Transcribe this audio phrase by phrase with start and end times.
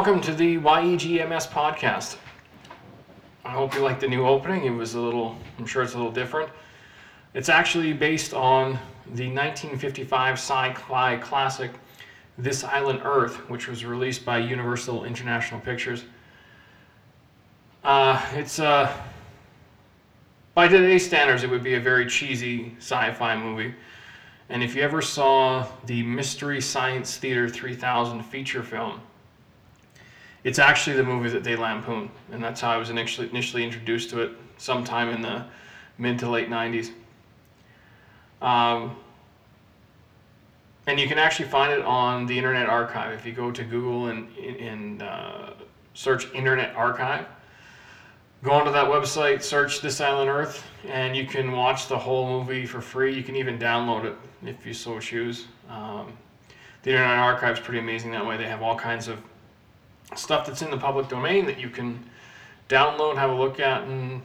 [0.00, 2.16] Welcome to the YEGMS podcast.
[3.44, 4.64] I hope you like the new opening.
[4.64, 6.48] It was a little, I'm sure it's a little different.
[7.34, 8.78] It's actually based on
[9.12, 11.72] the 1955 sci fi classic
[12.38, 16.04] This Island Earth, which was released by Universal International Pictures.
[17.84, 18.90] Uh, it's, uh,
[20.54, 23.74] by today's standards, it would be a very cheesy sci fi movie.
[24.48, 29.02] And if you ever saw the Mystery Science Theater 3000 feature film,
[30.44, 34.10] it's actually the movie that they lampoon, and that's how I was initially initially introduced
[34.10, 35.44] to it sometime in the
[35.98, 36.92] mid to late 90s.
[38.40, 38.96] Um,
[40.86, 44.06] and you can actually find it on the Internet Archive if you go to Google
[44.06, 45.50] and, and uh,
[45.94, 47.26] search Internet Archive.
[48.42, 52.64] Go onto that website, search This Island Earth, and you can watch the whole movie
[52.64, 53.14] for free.
[53.14, 55.46] You can even download it if you so choose.
[55.68, 56.14] Um,
[56.82, 58.38] the Internet Archive is pretty amazing that way.
[58.38, 59.20] They have all kinds of
[60.16, 62.04] stuff that's in the public domain that you can
[62.68, 64.22] download, have a look at, and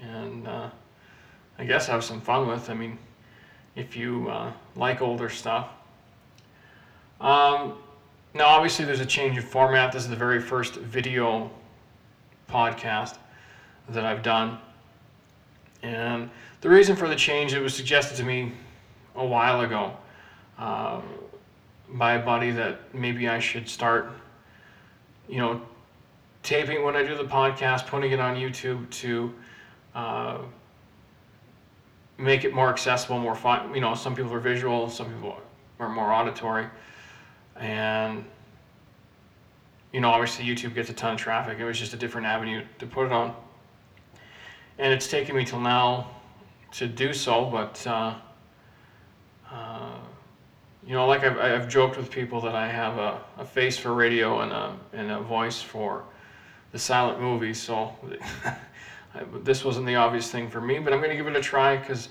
[0.00, 0.70] and uh,
[1.58, 2.70] I guess have some fun with.
[2.70, 2.98] I mean,
[3.74, 5.68] if you uh, like older stuff.
[7.20, 7.74] Um,
[8.34, 9.92] now, obviously, there's a change in format.
[9.92, 11.50] This is the very first video
[12.48, 13.18] podcast
[13.88, 14.58] that I've done,
[15.82, 16.30] and
[16.60, 18.52] the reason for the change it was suggested to me
[19.16, 19.96] a while ago
[20.58, 21.00] uh,
[21.90, 24.10] by a buddy that maybe I should start
[25.28, 25.60] you know,
[26.42, 29.32] taping when I do the podcast, putting it on YouTube to
[29.94, 30.38] uh,
[32.16, 33.74] make it more accessible, more fun.
[33.74, 35.38] You know, some people are visual, some people
[35.78, 36.66] are more auditory,
[37.56, 38.24] and
[39.92, 41.58] you know, obviously YouTube gets a ton of traffic.
[41.58, 43.34] It was just a different avenue to put it on,
[44.78, 46.10] and it's taken me till now
[46.72, 47.86] to do so, but.
[47.86, 48.14] Uh,
[50.88, 53.92] you know, like I've, I've joked with people that I have a, a face for
[53.92, 56.02] radio and a, and a voice for
[56.72, 57.60] the silent movies.
[57.60, 57.92] So
[59.42, 61.76] this wasn't the obvious thing for me, but I'm going to give it a try
[61.76, 62.08] because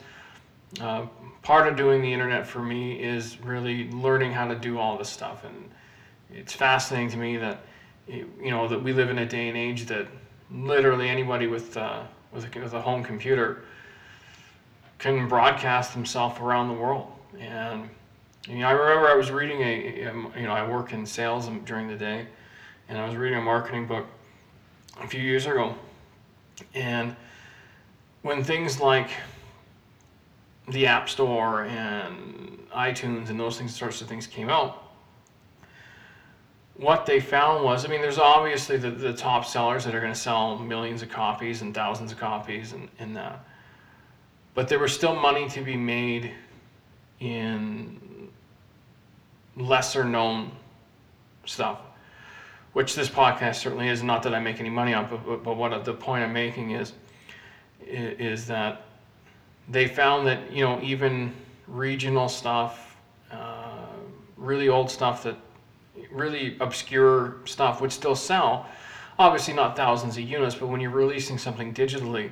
[0.80, 1.08] uh,
[1.42, 5.10] part of doing the internet for me is really learning how to do all this
[5.10, 5.44] stuff.
[5.44, 5.72] And
[6.32, 7.62] it's fascinating to me that,
[8.08, 10.08] you know, that we live in a day and age that
[10.52, 13.64] literally anybody with, uh, with, a, with a home computer
[15.00, 17.12] can broadcast himself around the world.
[17.40, 17.90] And
[18.48, 21.88] you know, I remember I was reading a, you know, I work in sales during
[21.88, 22.28] the day,
[22.88, 24.06] and I was reading a marketing book
[25.02, 25.76] a few years ago,
[26.74, 27.16] and
[28.22, 29.10] when things like
[30.70, 34.84] the App Store and iTunes and those things, sorts of things came out,
[36.78, 40.14] what they found was, I mean, there's obviously the, the top sellers that are going
[40.14, 43.46] to sell millions of copies and thousands of copies and, and that,
[44.54, 46.32] but there was still money to be made
[47.20, 48.00] in
[49.58, 50.52] lesser known
[51.46, 51.80] stuff,
[52.74, 54.04] which this podcast certainly is.
[54.04, 56.72] Not that I make any money on, but, but, but what the point I'm making
[56.72, 56.94] is,
[57.82, 58.84] is that
[59.70, 61.34] they found that you know even
[61.68, 62.98] regional stuff,
[63.32, 63.86] uh,
[64.38, 65.36] really old stuff that
[66.12, 68.68] really obscure stuff would still sell.
[69.20, 72.32] Obviously, not thousands of units, but when you're releasing something digitally,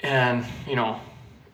[0.00, 1.00] and you know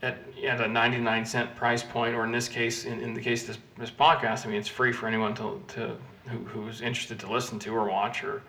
[0.04, 3.42] at, at a 99 cent price point, or in this case, in, in the case
[3.42, 5.97] of this, this podcast, I mean, it's free for anyone to, to
[6.28, 8.42] who, who's interested to listen to or watch, or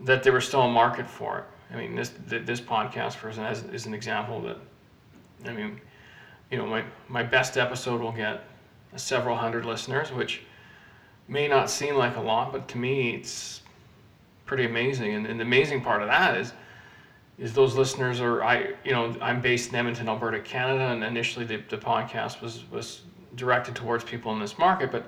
[0.00, 1.44] that there was still a market for it.
[1.72, 4.58] I mean, this this podcast for is, is an example that,
[5.46, 5.80] I mean,
[6.50, 8.44] you know, my, my best episode will get
[8.96, 10.42] several hundred listeners, which
[11.28, 13.62] may not seem like a lot, but to me, it's
[14.44, 15.14] pretty amazing.
[15.14, 16.52] And, and the amazing part of that is
[17.38, 21.44] is those listeners are I you know I'm based in Edmonton, Alberta, Canada, and initially
[21.44, 23.02] the, the podcast was was
[23.36, 25.06] directed towards people in this market, but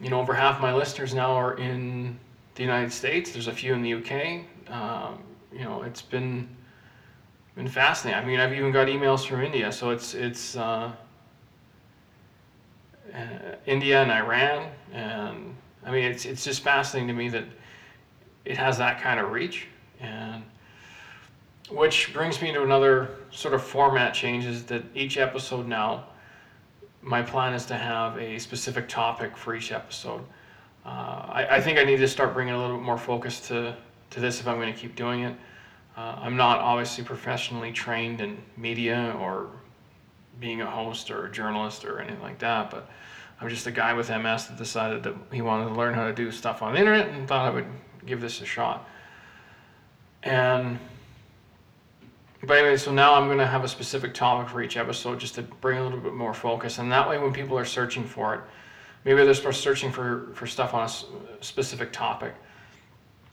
[0.00, 2.18] you know over half my listeners now are in
[2.54, 3.32] the United States.
[3.32, 4.44] There's a few in the UK.
[4.70, 5.22] Um,
[5.52, 6.48] you know it's been
[7.54, 8.22] been fascinating.
[8.22, 10.92] I mean I've even got emails from India, so it's it's uh,
[13.14, 13.18] uh,
[13.64, 17.44] India and Iran, and I mean it's it's just fascinating to me that
[18.44, 19.66] it has that kind of reach
[19.98, 20.42] and
[21.70, 26.06] which brings me to another sort of format change is that each episode now,
[27.02, 30.22] my plan is to have a specific topic for each episode.
[30.84, 33.76] Uh, I, I, think I need to start bringing a little bit more focus to,
[34.10, 35.36] to this if I'm going to keep doing it.
[35.96, 39.48] Uh, I'm not obviously professionally trained in media or
[40.38, 42.88] being a host or a journalist or anything like that, but
[43.40, 46.12] I'm just a guy with MS that decided that he wanted to learn how to
[46.12, 47.66] do stuff on the internet and thought I would
[48.04, 48.88] give this a shot.
[50.22, 50.78] And
[52.46, 55.34] but anyway, so now I'm going to have a specific topic for each episode just
[55.34, 56.78] to bring a little bit more focus.
[56.78, 58.40] And that way, when people are searching for it,
[59.04, 62.34] maybe they're searching for, for stuff on a specific topic.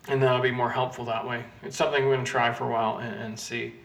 [0.08, 1.46] And that'll be more helpful that way.
[1.62, 3.76] It's something I'm going to try for a while and, and see.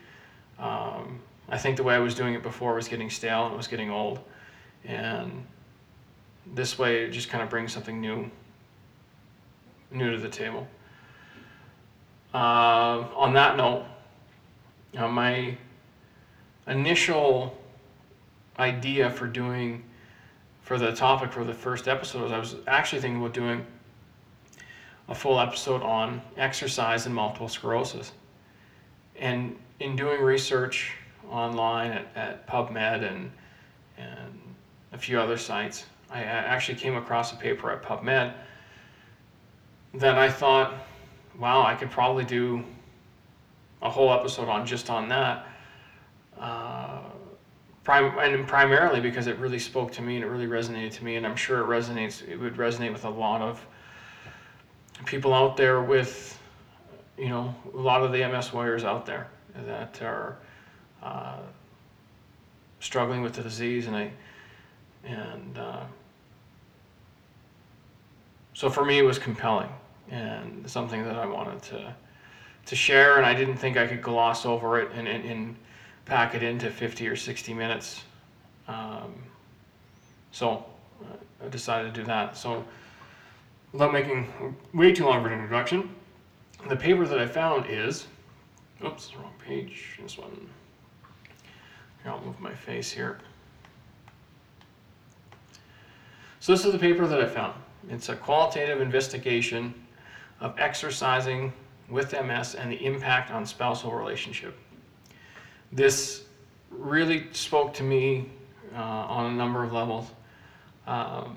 [0.59, 3.57] Um, I think the way I was doing it before was getting stale and it
[3.57, 4.21] was getting old.
[4.85, 5.47] And
[6.55, 8.31] this way it just kind of brings something new
[9.91, 10.67] new to the table.
[12.35, 13.87] Uh, on that note,
[14.97, 15.57] uh, my
[16.67, 17.57] initial
[18.59, 19.83] idea for doing
[20.63, 23.65] for the topic for the first episode was I was actually thinking about doing
[25.09, 28.13] a full episode on exercise and multiple sclerosis.
[29.17, 30.93] And in doing research
[31.31, 33.31] online at, at PubMed and
[33.97, 34.41] and
[34.93, 38.33] a few other sites, I actually came across a paper at PubMed
[39.95, 40.75] that I thought,
[41.39, 42.65] wow, I could probably do
[43.83, 45.47] a whole episode on just on that.
[46.39, 47.01] Uh,
[47.89, 51.27] and primarily because it really spoke to me and it really resonated to me, and
[51.27, 52.27] I'm sure it resonates.
[52.29, 53.65] It would resonate with a lot of
[55.07, 56.39] people out there with,
[57.17, 59.29] you know, a lot of the MS warriors out there
[59.67, 60.37] that are
[61.03, 61.39] uh,
[62.81, 64.11] struggling with the disease, and I,
[65.05, 65.81] and uh,
[68.53, 69.71] so for me it was compelling
[70.11, 71.95] and something that I wanted to
[72.69, 75.57] to share, and I didn't think I could gloss over it and, and, and
[76.05, 78.03] pack it into 50 or 60 minutes.
[78.69, 79.15] Um,
[80.33, 80.67] so
[81.03, 82.37] uh, I decided to do that.
[82.37, 82.63] So
[83.73, 85.89] without making way too long of an introduction,
[86.69, 88.07] the paper that I found is,
[88.85, 90.49] oops, wrong page, this one.
[92.03, 93.19] Here, I'll move my face here.
[96.41, 97.55] So this is the paper that I found.
[97.89, 99.73] It's a qualitative investigation
[100.41, 101.51] of exercising
[101.91, 104.57] with MS and the impact on spousal relationship.
[105.73, 106.25] This
[106.71, 108.29] really spoke to me
[108.75, 110.11] uh, on a number of levels.
[110.87, 111.37] Um,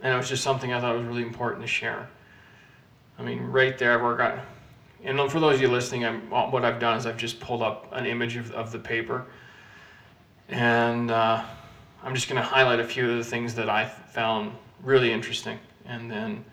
[0.00, 2.08] and it was just something I thought was really important to share.
[3.18, 4.44] I mean, right there, where I got,
[5.02, 7.88] and for those of you listening, I'm, what I've done is I've just pulled up
[7.92, 9.26] an image of, of the paper,
[10.48, 11.44] and uh,
[12.02, 14.52] I'm just going to highlight a few of the things that I found
[14.84, 16.44] really interesting, and then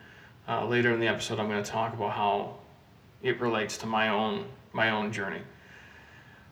[0.48, 2.56] uh, later in the episode, I'm going to talk about how
[3.24, 5.42] it relates to my own my own journey.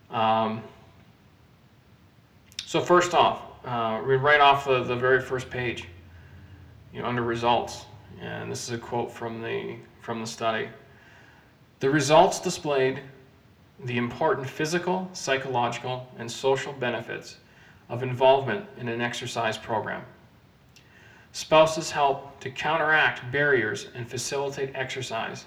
[0.09, 0.61] Um,
[2.65, 5.87] so first off, uh, right off the, the very first page,
[6.93, 7.85] you know, under results,
[8.21, 10.69] and this is a quote from the from the study.
[11.79, 13.01] The results displayed
[13.83, 17.37] the important physical, psychological, and social benefits
[17.89, 20.03] of involvement in an exercise program.
[21.33, 25.45] Spouses help to counteract barriers and facilitate exercise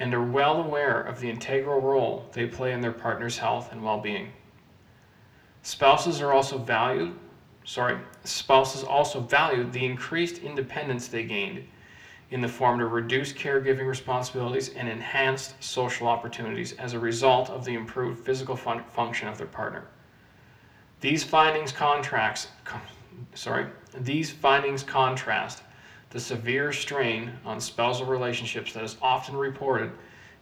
[0.00, 3.84] and are well aware of the integral role they play in their partner's health and
[3.84, 4.32] well-being.
[5.62, 7.14] Spouses are also valued,
[7.64, 11.64] sorry, spouses also valued the increased independence they gained
[12.32, 17.64] in the form of reduced caregiving responsibilities and enhanced social opportunities as a result of
[17.64, 19.86] the improved physical fun- function of their partner.
[21.00, 22.48] These findings contracts,
[23.34, 23.66] sorry,
[24.00, 25.62] these findings contrast
[26.10, 29.90] the severe strain on spousal relationships that is often reported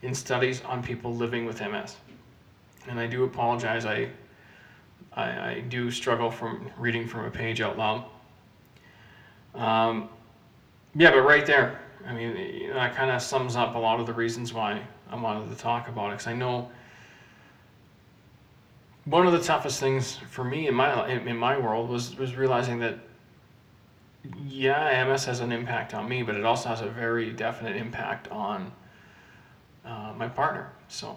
[0.03, 1.97] in studies on people living with MS.
[2.89, 4.09] And I do apologize, I,
[5.15, 8.05] I, I do struggle from reading from a page out loud.
[9.55, 10.09] Um,
[10.95, 14.01] yeah, but right there, I mean, you know, that kind of sums up a lot
[14.01, 16.13] of the reasons why I wanted to talk about it.
[16.13, 16.71] Because I know
[19.05, 22.37] one of the toughest things for me in my in, in my world was was
[22.37, 22.99] realizing that
[24.47, 28.29] yeah, MS has an impact on me, but it also has a very definite impact
[28.29, 28.71] on
[29.85, 30.71] uh, my partner.
[30.89, 31.17] So,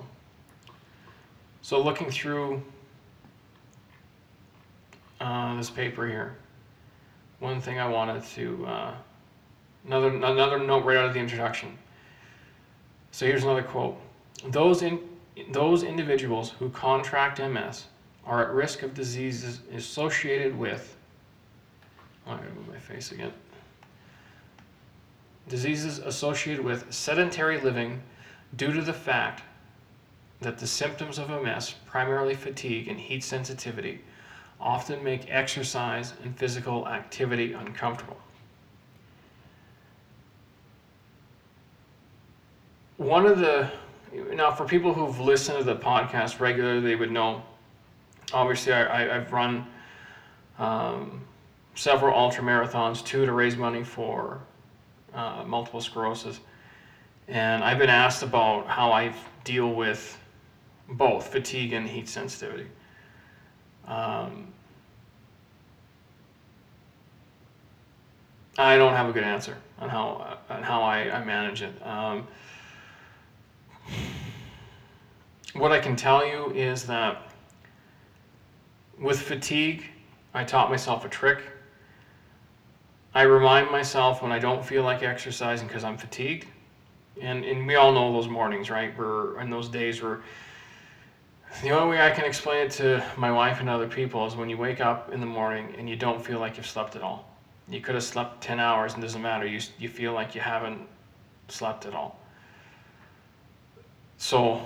[1.62, 2.64] so looking through
[5.20, 6.36] uh, this paper here,
[7.40, 8.94] one thing I wanted to uh,
[9.86, 11.78] another another note right out of the introduction.
[13.12, 13.98] So here's another quote:
[14.48, 15.00] Those in
[15.52, 17.86] those individuals who contract MS
[18.26, 20.95] are at risk of diseases associated with
[22.28, 23.34] I'm going to move my face again.
[25.48, 28.02] Diseases associated with sedentary living
[28.56, 29.44] due to the fact
[30.42, 34.02] that the symptoms of MS, primarily fatigue and heat sensitivity,
[34.60, 38.18] often make exercise and physical activity uncomfortable.
[42.98, 43.70] One of the,
[44.34, 47.44] now for people who've listened to the podcast regularly, they would know,
[48.34, 49.68] obviously I, I, have run
[50.58, 51.22] um,
[51.76, 54.40] several ultra marathons, two to raise money for
[55.14, 56.40] uh, multiple sclerosis.
[57.28, 59.14] And I've been asked about how I
[59.44, 60.18] deal with
[60.90, 62.68] both fatigue and heat sensitivity.
[63.88, 64.48] Um,
[68.58, 71.74] I don't have a good answer on how on how I, I manage it.
[71.86, 72.26] Um,
[75.54, 77.32] what I can tell you is that
[79.00, 79.86] with fatigue,
[80.34, 81.40] I taught myself a trick.
[83.16, 86.48] I remind myself when I don't feel like exercising because I'm fatigued.
[87.22, 88.96] And, and we all know those mornings, right?
[88.98, 90.20] Where in those days where
[91.64, 94.50] the only way I can explain it to my wife and other people is when
[94.50, 97.32] you wake up in the morning and you don't feel like you've slept at all.
[97.70, 99.48] You could have slept 10 hours and it doesn't matter.
[99.48, 100.82] You, you feel like you haven't
[101.48, 102.20] slept at all.
[104.18, 104.62] So,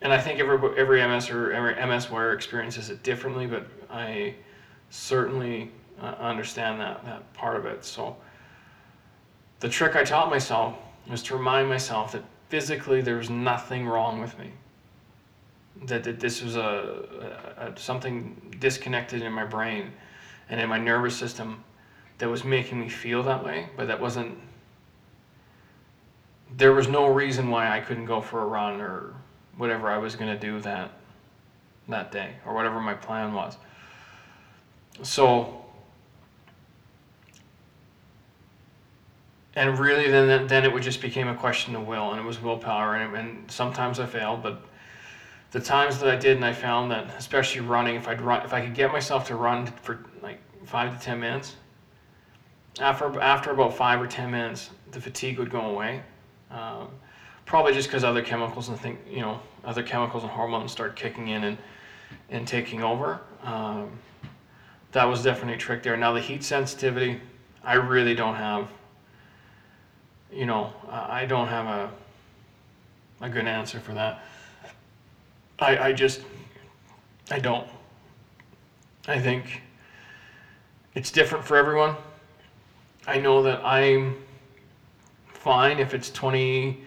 [0.00, 4.34] and I think every, every MS or every MS warrior experiences it differently, but I
[4.88, 5.70] certainly
[6.02, 7.84] understand that, that part of it.
[7.84, 8.16] So,
[9.60, 10.74] the trick I taught myself
[11.08, 14.50] was to remind myself that physically there was nothing wrong with me.
[15.84, 19.92] That, that this was a, a something disconnected in my brain
[20.50, 21.64] and in my nervous system
[22.18, 24.36] that was making me feel that way, but that wasn't.
[26.56, 29.14] There was no reason why I couldn't go for a run or
[29.56, 30.90] whatever I was going to do that
[31.88, 33.56] that day or whatever my plan was.
[35.02, 35.61] So
[39.54, 42.40] and really then then it would just became a question of will and it was
[42.40, 44.62] willpower and, and sometimes I failed but
[45.50, 48.52] the times that I did and I found that especially running if I'd run if
[48.52, 51.56] I could get myself to run for like five to ten minutes
[52.80, 56.02] after after about five or ten minutes the fatigue would go away
[56.50, 56.88] um,
[57.44, 61.28] probably just because other chemicals and think you know other chemicals and hormones start kicking
[61.28, 61.58] in and
[62.30, 63.90] and taking over um,
[64.92, 65.96] that was definitely a trick there.
[65.96, 67.20] Now the heat sensitivity
[67.64, 68.70] I really don't have
[70.32, 71.90] you know I don't have a
[73.20, 74.24] a good answer for that
[75.58, 76.22] I, I just
[77.30, 77.68] I don't
[79.08, 79.62] I think
[80.94, 81.96] it's different for everyone.
[83.06, 84.22] I know that I'm
[85.26, 86.78] fine if it's 20,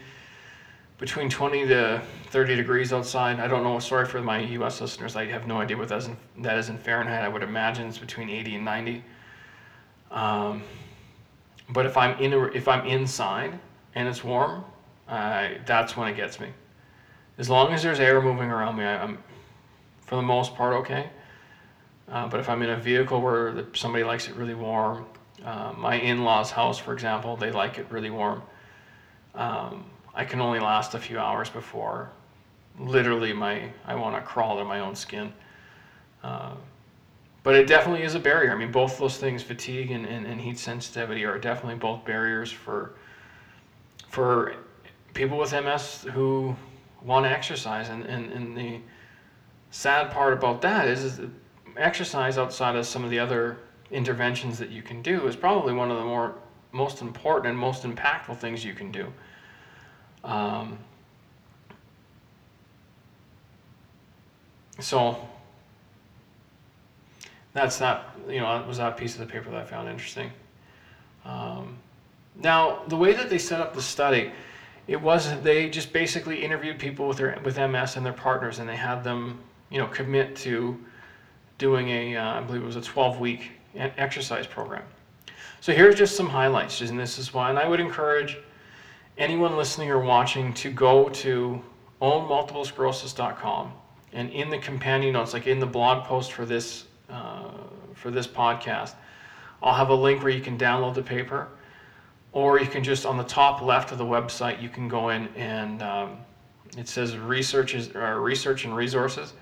[0.98, 3.40] between 20 to 30 degrees outside.
[3.40, 3.80] I don't know.
[3.80, 4.80] Sorry for my U.S.
[4.80, 5.16] listeners.
[5.16, 7.24] I have no idea what that is in, that is in Fahrenheit.
[7.24, 9.04] I would imagine it's between 80 and 90.
[10.12, 10.64] Um,
[11.70, 13.58] but if I'm in a, if I'm inside
[13.96, 14.64] and it's warm,
[15.08, 16.50] uh, that's when it gets me.
[17.38, 19.18] As long as there's air moving around me, I, I'm
[20.02, 21.10] for the most part okay.
[22.08, 25.06] Uh, but if I'm in a vehicle where the, somebody likes it really warm,
[25.44, 28.44] uh, my in-laws' house, for example, they like it really warm.
[29.34, 32.12] Um, I can only last a few hours before
[32.80, 35.34] literally my I want to crawl in my own skin.
[36.24, 36.56] Uh,
[37.46, 38.52] but it definitely is a barrier.
[38.52, 42.52] I mean, both those things, fatigue and, and, and heat sensitivity, are definitely both barriers
[42.52, 42.96] for
[44.10, 44.56] for
[45.14, 46.56] people with MS who
[47.04, 47.90] want to exercise.
[47.90, 48.80] And, and, and the
[49.70, 51.30] sad part about that is, is that
[51.78, 53.58] exercise outside of some of the other
[53.92, 56.34] interventions that you can do is probably one of the more
[56.72, 59.14] most important and most impactful things you can do.
[60.24, 60.80] Um,
[64.80, 65.28] so
[67.56, 68.16] that's that.
[68.30, 70.30] You know, that was that piece of the paper that I found interesting.
[71.24, 71.78] Um,
[72.36, 74.32] now, the way that they set up the study,
[74.88, 78.70] it was they just basically interviewed people with their with MS and their partners, and
[78.70, 79.40] they had them,
[79.72, 80.78] you know, commit to
[81.58, 84.84] doing a, uh, I believe it was a 12 week exercise program.
[85.62, 88.38] So here's just some highlights, and this is why, and I would encourage
[89.18, 91.62] anyone listening or watching to go to
[92.02, 93.72] ownmultiplesclerosis.com
[94.12, 97.52] and in the companion notes, like in the blog post for this uh,
[97.94, 98.94] for this podcast,
[99.62, 101.48] I'll have a link where you can download the paper,
[102.34, 105.28] or you can just on the top left of the website you can go in
[105.36, 106.18] and um,
[106.78, 109.34] it says research is, or research and resources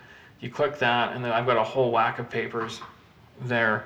[0.44, 2.82] you click that, and then I've got a whole whack of papers
[3.44, 3.86] there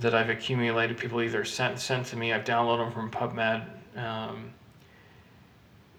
[0.00, 0.98] that I've accumulated.
[0.98, 3.64] People either sent sent to me, I've downloaded them from PubMed
[3.96, 4.50] um,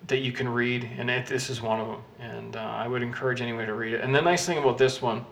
[0.06, 2.02] that you can read, and it, this is one of them.
[2.20, 4.02] And uh, I would encourage anyone to read it.
[4.02, 5.26] And the nice thing about this one,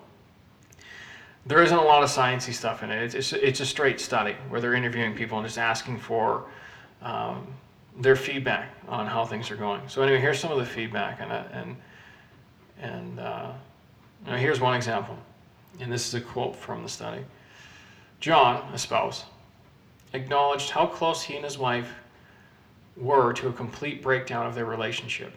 [1.48, 3.02] there isn't a lot of sciencey stuff in it.
[3.02, 6.46] It's, it's, it's a straight study where they're interviewing people and just asking for
[7.02, 7.48] um,
[8.00, 9.82] their feedback on how things are going.
[9.88, 11.76] So anyway, here's some of the feedback, and and
[12.82, 13.20] and.
[13.20, 13.52] Uh,
[14.26, 15.18] here's one example,
[15.80, 17.24] and this is a quote from the study.
[18.20, 19.26] John, a spouse,
[20.14, 21.94] acknowledged how close he and his wife
[22.96, 25.34] were to a complete breakdown of their relationship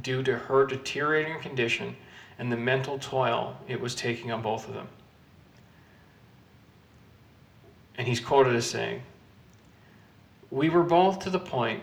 [0.00, 1.94] due to her deteriorating condition
[2.38, 4.88] and the mental toil it was taking on both of them.
[8.02, 9.00] And he's quoted as saying,
[10.50, 11.80] We were both to the point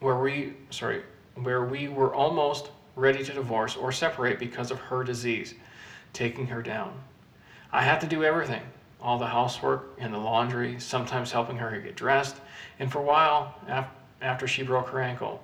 [0.00, 1.00] where we, sorry,
[1.36, 5.54] where we were almost ready to divorce or separate because of her disease,
[6.12, 6.92] taking her down.
[7.72, 8.60] I had to do everything
[9.00, 12.36] all the housework and the laundry, sometimes helping her get dressed.
[12.78, 13.54] And for a while,
[14.20, 15.42] after she broke her ankle,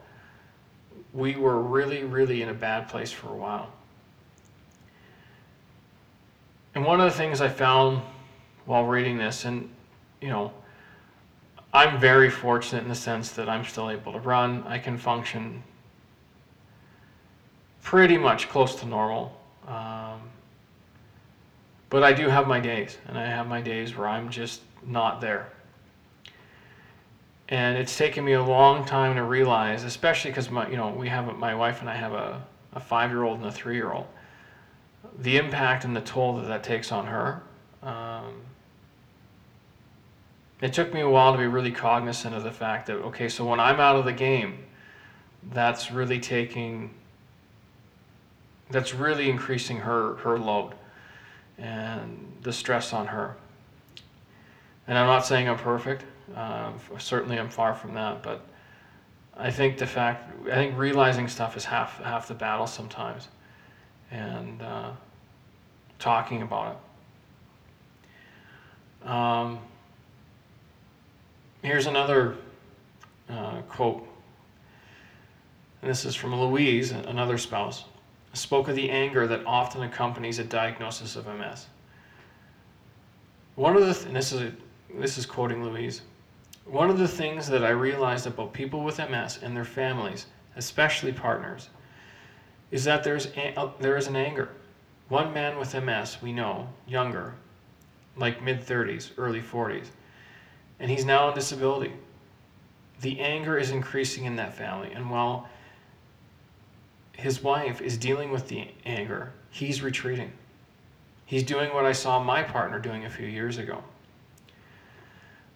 [1.14, 3.72] we were really, really in a bad place for a while.
[6.74, 8.02] And one of the things I found
[8.66, 9.68] while reading this, and
[10.20, 10.52] you know,
[11.72, 14.62] I'm very fortunate in the sense that I'm still able to run.
[14.66, 15.62] I can function
[17.82, 19.40] pretty much close to normal.
[19.66, 20.20] Um,
[21.88, 25.20] but I do have my days, and I have my days where I'm just not
[25.20, 25.52] there.
[27.48, 31.08] And it's taken me a long time to realize, especially because my, you know, we
[31.08, 34.06] have my wife and I have a, a five-year-old and a three-year-old,
[35.20, 37.42] the impact and the toll that that takes on her.
[37.84, 38.34] Um,
[40.60, 43.44] it took me a while to be really cognizant of the fact that okay, so
[43.44, 44.64] when I'm out of the game,
[45.52, 46.94] that's really taking,
[48.70, 50.74] that's really increasing her her load
[51.58, 53.36] and the stress on her.
[54.86, 56.04] And I'm not saying I'm perfect.
[56.34, 58.22] Uh, certainly, I'm far from that.
[58.22, 58.44] But
[59.36, 63.28] I think the fact, I think realizing stuff is half half the battle sometimes,
[64.10, 64.90] and uh,
[65.98, 66.78] talking about
[69.04, 69.08] it.
[69.08, 69.58] Um,
[71.62, 72.36] here's another
[73.28, 74.06] uh, quote.
[75.82, 77.84] And this is from Louise, another spouse
[78.36, 81.66] spoke of the anger that often accompanies a diagnosis of MS.
[83.56, 84.52] One of the th- this is a,
[84.94, 86.02] this is quoting Louise.
[86.66, 91.12] One of the things that I realized about people with MS and their families, especially
[91.12, 91.70] partners,
[92.70, 94.50] is that there's a, uh, there is an anger.
[95.08, 97.34] One man with MS we know, younger,
[98.16, 99.86] like mid 30s, early 40s,
[100.80, 101.92] and he's now on disability.
[103.00, 105.48] The anger is increasing in that family, and while
[107.12, 110.32] his wife is dealing with the anger, he's retreating.
[111.24, 113.82] He's doing what I saw my partner doing a few years ago.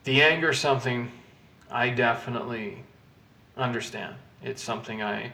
[0.05, 1.11] The anger is something
[1.71, 2.83] I definitely
[3.57, 4.17] understand.
[4.43, 5.33] It's something I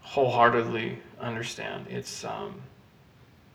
[0.00, 1.86] wholeheartedly understand.
[1.88, 2.60] It's um,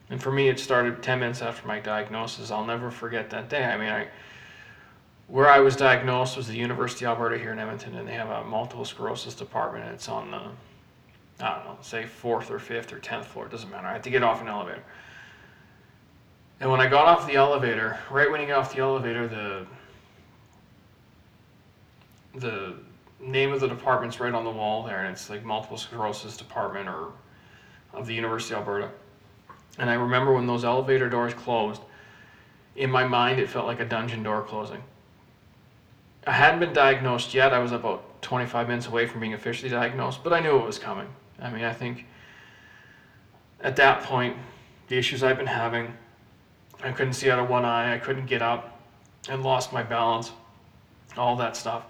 [0.10, 2.52] and for me, it started 10 minutes after my diagnosis.
[2.52, 3.64] I'll never forget that day.
[3.64, 4.08] I mean, I
[5.28, 8.30] where I was diagnosed was the University of Alberta here in Edmonton, and they have
[8.30, 9.86] a multiple sclerosis department.
[9.94, 10.42] It's on the
[11.40, 13.88] I don't know, say fourth or fifth or tenth floor, it doesn't matter.
[13.88, 14.84] I had to get off an elevator.
[16.60, 19.66] And when I got off the elevator, right when you get off the elevator, the
[22.36, 22.76] the
[23.20, 26.88] name of the department's right on the wall there, and it's like multiple sclerosis department
[26.90, 27.12] or
[27.94, 28.90] of the University of Alberta.
[29.78, 31.82] And I remember when those elevator doors closed,
[32.76, 34.82] in my mind it felt like a dungeon door closing.
[36.26, 37.54] I hadn't been diagnosed yet.
[37.54, 40.80] I was about 25 minutes away from being officially diagnosed, but I knew it was
[40.80, 41.08] coming.
[41.42, 42.06] I mean, I think
[43.62, 44.38] at that point,
[44.88, 45.94] the issues I've been having,
[46.84, 48.80] I couldn't see out of one eye, I couldn't get up,
[49.30, 50.32] and lost my balance,
[51.18, 51.84] all that stuff.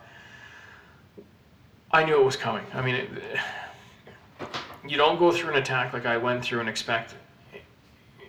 [1.92, 2.66] I knew it was coming.
[2.74, 3.10] I mean, it,
[4.88, 7.16] you don't go through an attack like I went through and expect,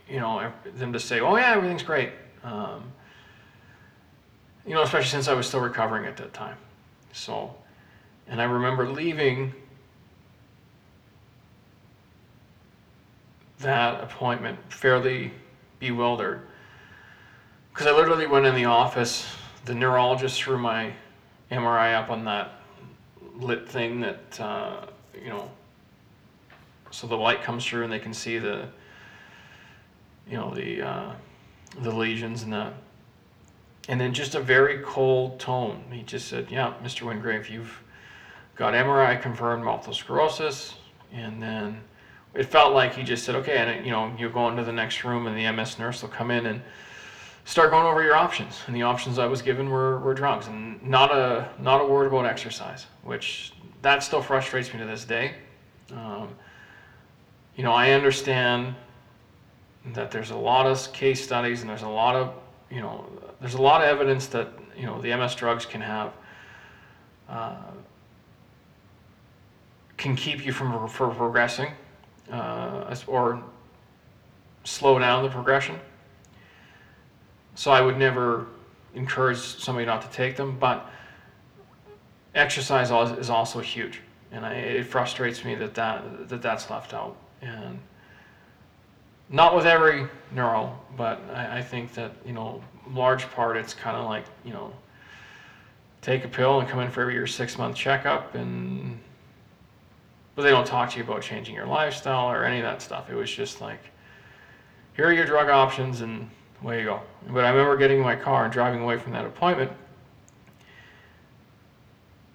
[0.09, 2.11] you know, them to say, "Oh yeah, everything's great."
[2.43, 2.93] Um,
[4.66, 6.57] you know, especially since I was still recovering at that time.
[7.12, 7.55] So,
[8.29, 9.53] and I remember leaving
[13.61, 15.33] that appointment fairly
[15.79, 16.42] bewildered
[17.72, 19.27] because I literally went in the office.
[19.64, 20.92] The neurologist threw my
[21.50, 22.61] MRI up on that
[23.37, 24.87] lit thing that uh,
[25.22, 25.50] you know,
[26.90, 28.68] so the light comes through and they can see the
[30.29, 31.12] you know the uh,
[31.81, 32.72] the lesions and that.
[33.88, 35.85] And then just a very cold tone.
[35.90, 37.03] He just said, "Yeah, Mr.
[37.03, 37.83] Wingrave, you've
[38.57, 40.75] got MRI confirmed multiple sclerosis,
[41.12, 41.81] and then."
[42.35, 45.05] it felt like he just said, okay, and you know, you go into the next
[45.05, 46.61] room, and the MS nurse will come in and
[47.44, 48.61] start going over your options.
[48.66, 52.07] And the options I was given were, were drugs, and not a not a word
[52.07, 55.37] about exercise, which that still frustrates me to this day.
[55.92, 56.29] Um,
[57.57, 58.75] you know, I understand
[59.92, 62.35] that there's a lot of case studies, and there's a lot of
[62.70, 63.07] you know,
[63.44, 66.14] there's a lot of evidence that you know the MS drugs can have.
[67.28, 67.57] Uh,
[69.98, 71.70] can keep you from, progressing
[72.33, 73.42] uh, or
[74.64, 75.78] slow down the progression.
[77.54, 78.46] So I would never
[78.94, 80.90] encourage somebody not to take them, but
[82.35, 84.00] exercise is also huge,
[84.33, 87.14] and I, it frustrates me that, that that that's left out.
[87.42, 87.78] And
[89.28, 93.96] not with every neuro, but I, I think that you know, large part it's kind
[93.96, 94.72] of like you know,
[96.02, 98.98] take a pill and come in for every year six month checkup and
[100.34, 103.08] but they don't talk to you about changing your lifestyle or any of that stuff.
[103.10, 103.80] It was just like,
[104.96, 106.28] here are your drug options, and
[106.62, 107.00] away you go.
[107.28, 109.70] But I remember getting in my car and driving away from that appointment,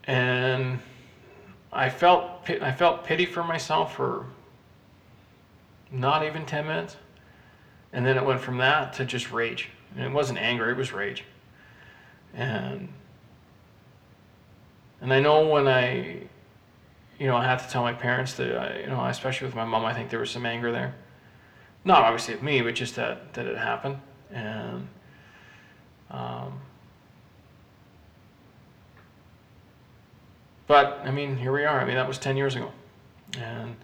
[0.06, 0.80] and
[1.71, 4.25] I felt I felt pity for myself for
[5.91, 6.95] not even ten minutes,
[7.91, 9.69] and then it went from that to just rage.
[9.95, 11.23] And it wasn't anger; it was rage.
[12.34, 12.89] And
[15.02, 16.17] and I know when I,
[17.17, 19.65] you know, I have to tell my parents that I, you know, especially with my
[19.65, 20.95] mom, I think there was some anger there.
[21.86, 23.99] Not obviously at me, but just that that it happened.
[24.32, 24.88] And
[26.12, 26.60] um,
[30.67, 31.80] but I mean, here we are.
[31.80, 32.71] I mean, that was ten years ago,
[33.39, 33.75] and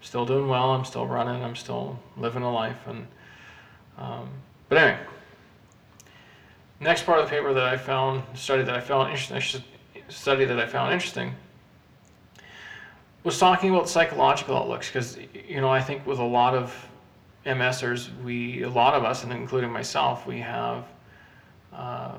[0.00, 0.70] still doing well.
[0.70, 1.42] I'm still running.
[1.42, 2.78] I'm still living a life.
[2.86, 3.06] And
[3.98, 4.30] um,
[4.68, 5.00] but anyway,
[6.80, 9.62] next part of the paper that I found, study that I found interesting,
[10.08, 11.34] study that I found interesting,
[13.24, 16.74] was talking about psychological outlooks because you know I think with a lot of
[17.46, 20.84] MSers, we, a lot of us, and including myself, we have,
[21.72, 22.18] uh,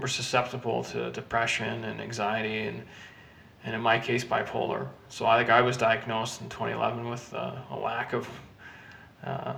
[0.00, 2.82] we're susceptible to depression and anxiety, and,
[3.64, 4.88] and in my case, bipolar.
[5.08, 8.28] So I think I was diagnosed in 2011 with uh, a lack of,
[9.24, 9.54] uh,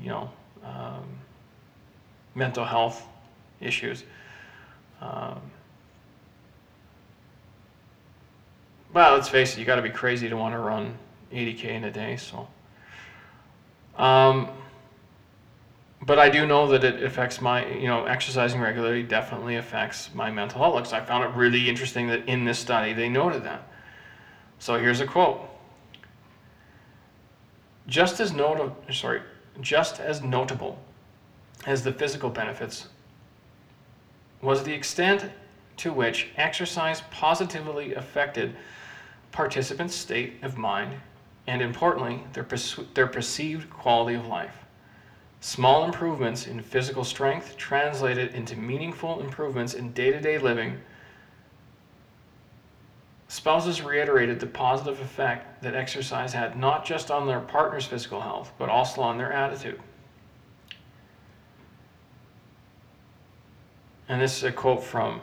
[0.00, 0.30] you know,
[0.64, 1.04] um,
[2.34, 3.06] mental health
[3.60, 4.04] issues.
[5.00, 5.40] Um,
[8.92, 10.96] well, let's face it, you got to be crazy to want to run
[11.32, 12.16] 80k in a day.
[12.16, 12.48] So.
[13.96, 14.50] Um,
[16.06, 20.30] but I do know that it affects my, you know, exercising regularly definitely affects my
[20.30, 20.86] mental outlook.
[20.86, 23.68] So I found it really interesting that in this study they noted that.
[24.60, 25.50] So here's a quote.
[27.88, 29.20] Just as notable, sorry,
[29.60, 30.78] just as notable
[31.66, 32.86] as the physical benefits
[34.42, 35.24] was the extent
[35.78, 38.54] to which exercise positively affected
[39.32, 41.00] participants' state of mind
[41.48, 42.46] and importantly, their,
[42.94, 44.65] their perceived quality of life.
[45.40, 50.80] Small improvements in physical strength translated into meaningful improvements in day to day living.
[53.28, 58.52] Spouses reiterated the positive effect that exercise had not just on their partner's physical health,
[58.58, 59.80] but also on their attitude.
[64.08, 65.20] And this is a quote from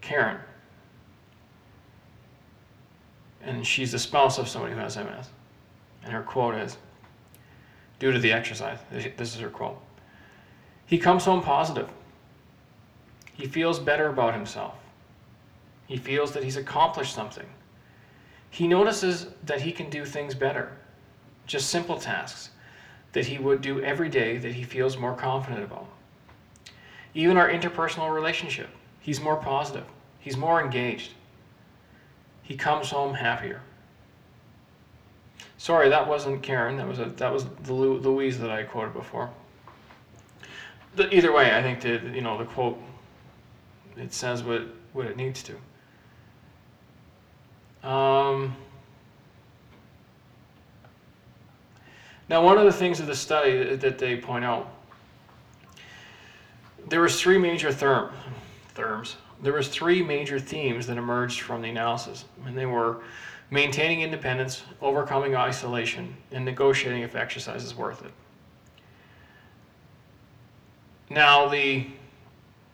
[0.00, 0.38] Karen
[3.48, 5.30] and she's the spouse of somebody who has MS.
[6.04, 6.76] And her quote is
[7.98, 9.80] due to the exercise, this is her quote.
[10.86, 11.90] He comes home positive.
[13.34, 14.74] He feels better about himself.
[15.86, 17.46] He feels that he's accomplished something.
[18.50, 20.76] He notices that he can do things better,
[21.46, 22.50] just simple tasks
[23.12, 25.88] that he would do every day that he feels more confident about.
[27.14, 28.68] Even our interpersonal relationship,
[29.00, 29.84] he's more positive,
[30.20, 31.12] he's more engaged
[32.48, 33.60] he comes home happier.
[35.58, 36.76] Sorry, that wasn't Karen.
[36.76, 39.28] That was a, that was the Louise that I quoted before.
[40.94, 42.80] The, either way, I think the you know the quote
[43.96, 45.54] it says what what it needs to.
[47.88, 48.56] Um,
[52.28, 54.72] now, one of the things of the study that they point out,
[56.88, 58.10] there was three major therm,
[58.74, 62.98] therms there was three major themes that emerged from the analysis, and they were
[63.50, 68.12] maintaining independence, overcoming isolation, and negotiating if exercise is worth it.
[71.10, 71.86] Now, the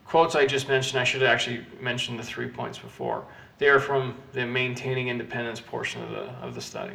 [0.04, 3.24] quotes I just mentioned, I should actually mention the three points before.
[3.58, 6.94] They are from the maintaining independence portion of the, of the study.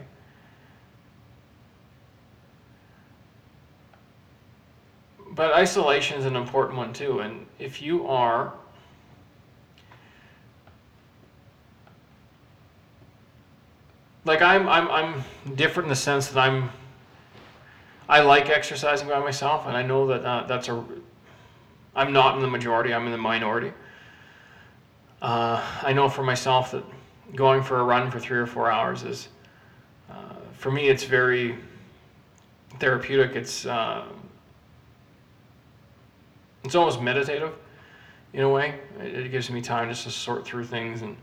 [5.32, 8.54] But isolation is an important one too, and if you are
[14.30, 16.70] like I'm I'm I'm different in the sense that I'm
[18.08, 20.86] I like exercising by myself, and I know that uh, that's a
[21.96, 22.94] I'm not in the majority.
[22.94, 23.74] I'm in the minority.
[25.20, 26.84] Uh, I know for myself that
[27.36, 29.30] going for a run for three or four hours is,
[30.12, 31.58] uh, for me, it's very
[32.80, 33.36] therapeutic.
[33.36, 34.06] It's uh,
[36.64, 37.56] it's almost meditative
[38.34, 38.80] in a way.
[39.00, 41.18] It, it gives me time just to sort through things and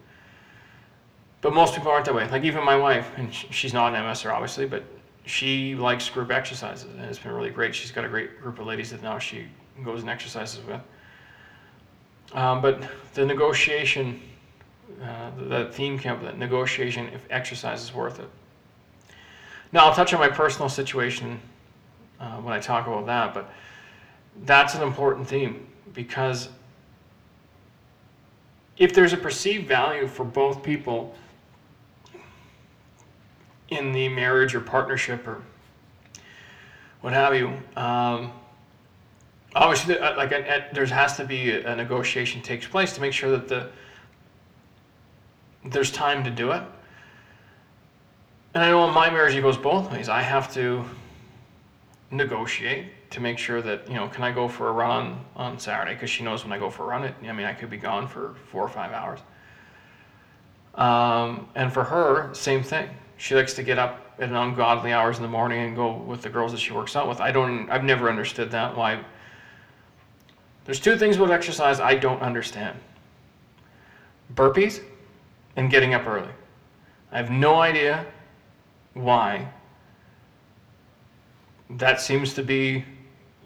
[1.40, 2.29] but most people aren't that way.
[2.29, 4.85] Like even my wife, and she's not an MSer obviously, but
[5.27, 7.75] she likes group exercises, and it's been really great.
[7.75, 9.46] She's got a great group of ladies that now she
[9.85, 10.81] goes and exercises with.
[12.33, 12.83] Um, but
[13.14, 14.20] the negotiation,
[15.03, 18.29] uh, the theme camp, that negotiation if exercise is worth it.
[19.72, 21.40] Now I'll touch on my personal situation
[22.20, 23.51] uh, when I talk about that, but
[24.44, 26.49] that's an important theme because
[28.79, 31.14] if there's a perceived value for both people
[33.68, 35.42] in the marriage or partnership or
[37.00, 38.33] what have you, um,
[39.55, 43.31] obviously, uh, like, there has to be a, a negotiation takes place to make sure
[43.31, 43.68] that the
[45.70, 46.62] there's time to do it.
[48.55, 50.09] And I know in my marriage it goes both ways.
[50.09, 50.85] I have to
[52.11, 55.59] negotiate to make sure that you know, can I go for a run on, on
[55.59, 55.94] Saturday?
[55.94, 57.76] Because she knows when I go for a run, it I mean, I could be
[57.76, 59.20] gone for four or five hours.
[60.74, 62.88] Um, and for her, same thing.
[63.16, 66.29] She likes to get up at ungodly hours in the morning and go with the
[66.29, 67.20] girls that she works out with.
[67.20, 67.68] I don't.
[67.70, 68.76] I've never understood that.
[68.76, 69.02] Why?
[70.64, 72.79] There's two things about exercise I don't understand.
[74.35, 74.83] Burpees
[75.55, 76.33] and getting up early.
[77.12, 78.05] I have no idea
[78.94, 79.48] why.
[81.70, 82.85] That seems to be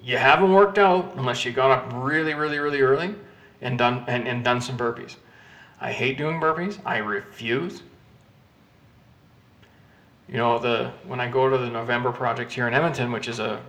[0.03, 3.15] you haven't worked out unless you got up really, really, really early
[3.61, 5.17] and done and, and done some burpees.
[5.81, 6.79] I hate doing burpees.
[6.85, 7.83] I refuse.
[10.31, 13.41] You know, the when I go to the November project here in Edmonton, which is
[13.41, 13.61] a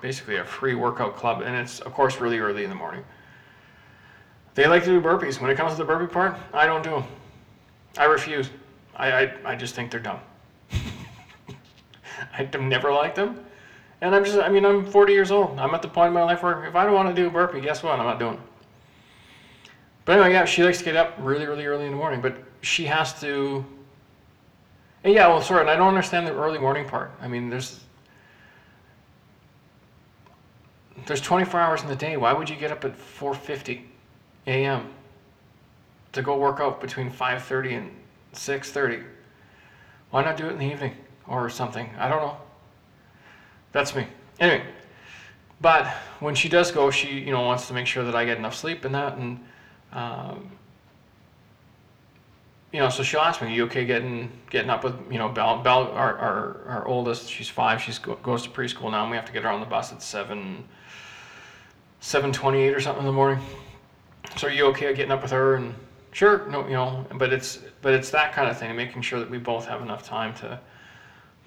[0.00, 3.04] basically a free workout club, and it's of course really early in the morning.
[4.54, 5.40] They like to do burpees.
[5.40, 7.04] When it comes to the burpee part, I don't do them.
[7.96, 8.50] I refuse.
[8.96, 10.20] I, I, I just think they're dumb.
[12.36, 13.44] I've never liked them.
[14.02, 15.58] And I'm just, I mean, I'm 40 years old.
[15.58, 17.30] I'm at the point in my life where if I don't want to do a
[17.30, 17.98] burpee, guess what?
[17.98, 18.40] I'm not doing it.
[20.04, 22.36] But anyway, yeah, she likes to get up really, really early in the morning, but
[22.60, 23.64] she has to.
[25.04, 27.10] And yeah, well, sorry, and I don't understand the early morning part.
[27.20, 27.80] I mean, there's
[31.06, 32.16] there's 24 hours in the day.
[32.16, 33.82] Why would you get up at 4:50
[34.46, 34.92] a.m.
[36.12, 37.90] to go work out between 5:30 and
[38.32, 39.04] 6:30?
[40.10, 41.90] Why not do it in the evening or something?
[41.98, 42.36] I don't know.
[43.72, 44.06] That's me.
[44.38, 44.64] Anyway,
[45.60, 45.86] but
[46.20, 48.54] when she does go, she you know wants to make sure that I get enough
[48.54, 49.40] sleep and that, and
[49.92, 50.52] um,
[52.72, 55.28] you know, so she'll ask me, "Are you okay getting getting up with you know
[55.28, 55.62] Belle?
[55.62, 57.82] Belle, our our, our oldest, she's five.
[57.82, 59.92] She's go, goes to preschool now, and we have to get her on the bus
[59.92, 60.64] at seven
[62.00, 63.44] seven twenty eight or something in the morning.
[64.36, 65.56] So are you okay getting up with her?
[65.56, 65.74] And
[66.12, 69.28] sure, no, you know, but it's but it's that kind of thing, making sure that
[69.28, 70.58] we both have enough time to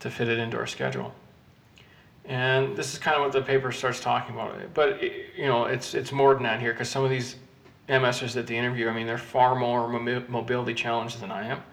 [0.02, 1.12] to fit it into our schedule.
[2.26, 4.74] And this is kind of what the paper starts talking about.
[4.76, 7.36] But it, you know, it's it's more than that here because some of these
[7.88, 11.64] MSers at the interview, I mean, they're far more mobility challenged than I am.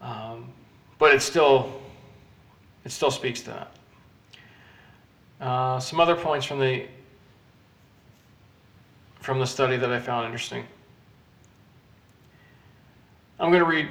[0.00, 0.52] Um,
[0.98, 1.80] but it still
[2.84, 3.72] it still speaks to that.
[5.40, 6.86] Uh, some other points from the
[9.20, 10.66] from the study that I found interesting.
[13.40, 13.88] I'm going to read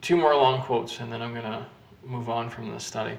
[0.00, 1.66] two more long quotes and then I'm going to
[2.04, 3.18] move on from the study.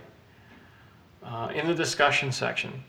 [1.21, 2.83] Uh, in the discussion section,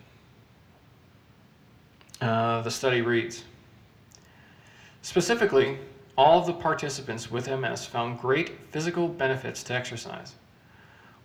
[2.21, 3.43] uh, the study reads
[5.05, 5.77] Specifically,
[6.17, 10.33] all of the participants with MS found great physical benefits to exercise.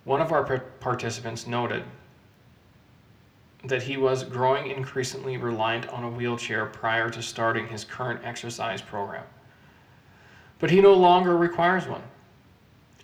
[0.03, 1.83] One of our participants noted
[3.63, 8.83] that he was growing increasingly reliant on a wheelchair prior to starting his current exercise
[8.83, 9.23] program.
[10.59, 12.03] But he no longer requires one.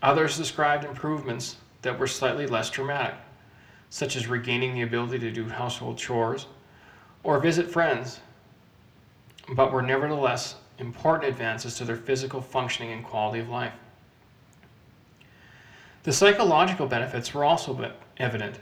[0.04, 3.16] Others described improvements that were slightly less dramatic
[3.90, 6.46] such as regaining the ability to do household chores
[7.24, 8.20] or visit friends,
[9.56, 13.74] but were nevertheless important advances to their physical functioning and quality of life.
[16.04, 18.60] The psychological benefits were also evident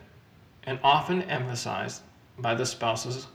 [0.64, 2.02] and often emphasized
[2.40, 3.28] by the spouses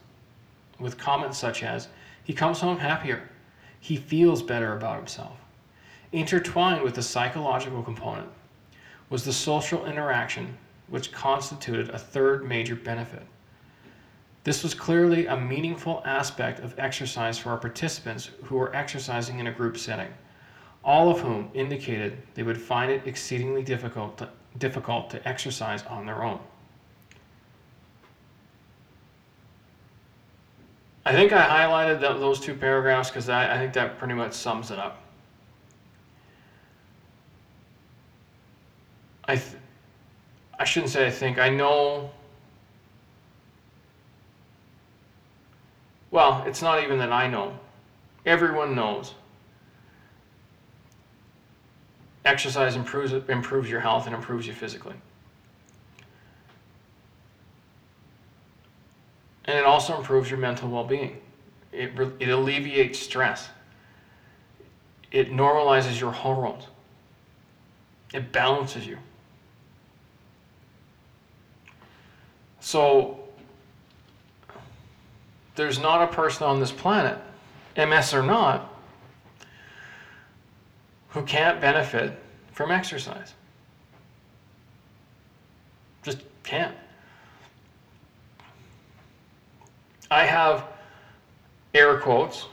[0.79, 1.89] with comments such as,
[2.25, 3.29] he comes home happier,
[3.81, 5.39] he feels better about himself.
[6.13, 8.29] Intertwined with the psychological component
[9.09, 10.57] was the social interaction
[10.89, 13.23] which constituted a third major benefit.
[14.43, 19.47] This was clearly a meaningful aspect of exercise for our participants who were exercising in
[19.49, 20.09] a group setting,
[20.83, 26.07] all of whom indicated they would find it exceedingly difficult to, difficult to exercise on
[26.07, 26.41] their own.
[31.05, 34.71] I think I highlighted those two paragraphs because I, I think that pretty much sums
[34.71, 35.03] it up.
[39.27, 39.41] I,
[40.59, 41.39] I shouldn't say I think.
[41.39, 42.11] I know.
[46.11, 47.59] Well, it's not even that I know.
[48.27, 49.15] Everyone knows.
[52.25, 54.97] Exercise improves improves your health and improves you physically.
[59.47, 61.19] And it also improves your mental well-being.
[61.73, 63.49] It, it alleviates stress.
[65.11, 66.65] It normalizes your hormones.
[68.13, 68.99] It balances you.
[72.61, 73.20] So
[75.55, 77.19] there's not a person on this planet,
[77.77, 78.73] MS or not,
[81.11, 82.19] who can't benefit
[82.53, 83.35] from exercise.
[86.03, 86.75] Just can't.
[90.11, 90.67] I have
[91.75, 92.47] air quotes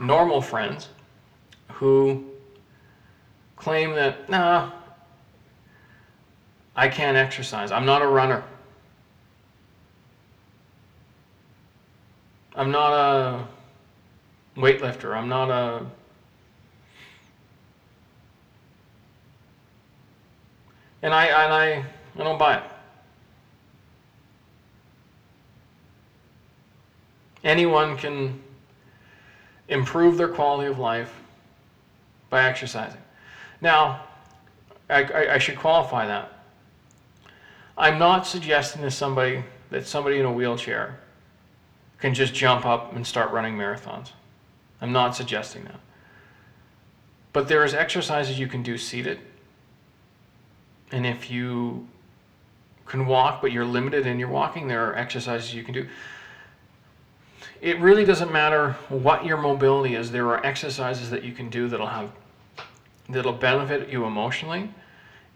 [0.00, 0.88] normal friends
[1.72, 2.24] who
[3.56, 4.70] claim that, nah,
[6.76, 7.72] I can't exercise.
[7.72, 8.44] I'm not a runner.
[12.58, 13.46] I'm not a
[14.56, 15.16] weightlifter.
[15.16, 15.86] I'm not a
[21.00, 21.84] and I and I
[22.18, 22.64] I don't buy it.
[27.44, 28.42] Anyone can
[29.68, 31.14] improve their quality of life
[32.28, 33.00] by exercising.
[33.60, 34.02] Now,
[34.90, 36.32] I, I, I should qualify that.
[37.76, 40.98] I'm not suggesting to somebody that somebody in a wheelchair
[42.00, 44.12] can just jump up and start running marathons.
[44.80, 45.80] I'm not suggesting that.
[47.32, 49.18] But there's exercises you can do seated.
[50.90, 51.86] And if you
[52.86, 55.86] can walk, but you're limited in your walking, there are exercises you can do.
[57.60, 60.10] It really doesn't matter what your mobility is.
[60.10, 62.12] There are exercises that you can do that'll have
[63.08, 64.70] that'll benefit you emotionally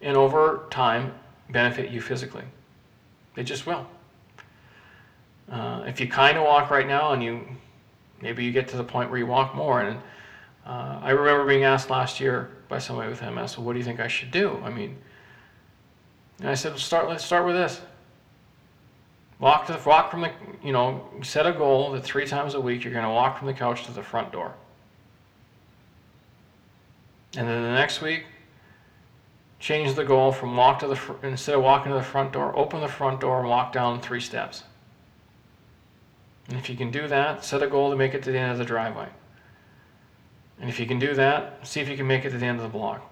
[0.03, 1.14] and over time
[1.51, 2.44] benefit you physically.
[3.35, 3.87] They just will.
[5.52, 7.46] Uh, if you kind of walk right now and you
[8.20, 10.00] maybe you get to the point where you walk more and
[10.64, 13.84] uh, I remember being asked last year by somebody with MS, well, what do you
[13.84, 14.60] think I should do?
[14.64, 14.96] I mean,
[16.38, 17.08] and I said, start.
[17.08, 17.80] Let's start with this.
[19.38, 20.30] Walk to the walk from the
[20.62, 23.46] you know set a goal that three times a week you're going to walk from
[23.46, 24.54] the couch to the front door.
[27.36, 28.24] And then the next week,
[29.58, 32.80] change the goal from walk to the instead of walking to the front door, open
[32.80, 34.64] the front door and walk down three steps.
[36.48, 38.52] And if you can do that, set a goal to make it to the end
[38.52, 39.09] of the driveway.
[40.61, 42.59] And if you can do that, see if you can make it to the end
[42.59, 43.09] of the block.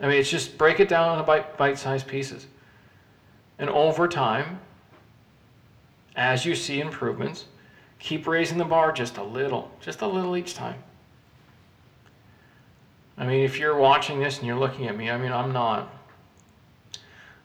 [0.00, 2.46] I mean, it's just break it down into bite, bite-sized pieces.
[3.58, 4.60] And over time,
[6.16, 7.46] as you see improvements,
[7.98, 10.82] keep raising the bar just a little, just a little each time.
[13.16, 15.92] I mean, if you're watching this and you're looking at me, I mean, I'm not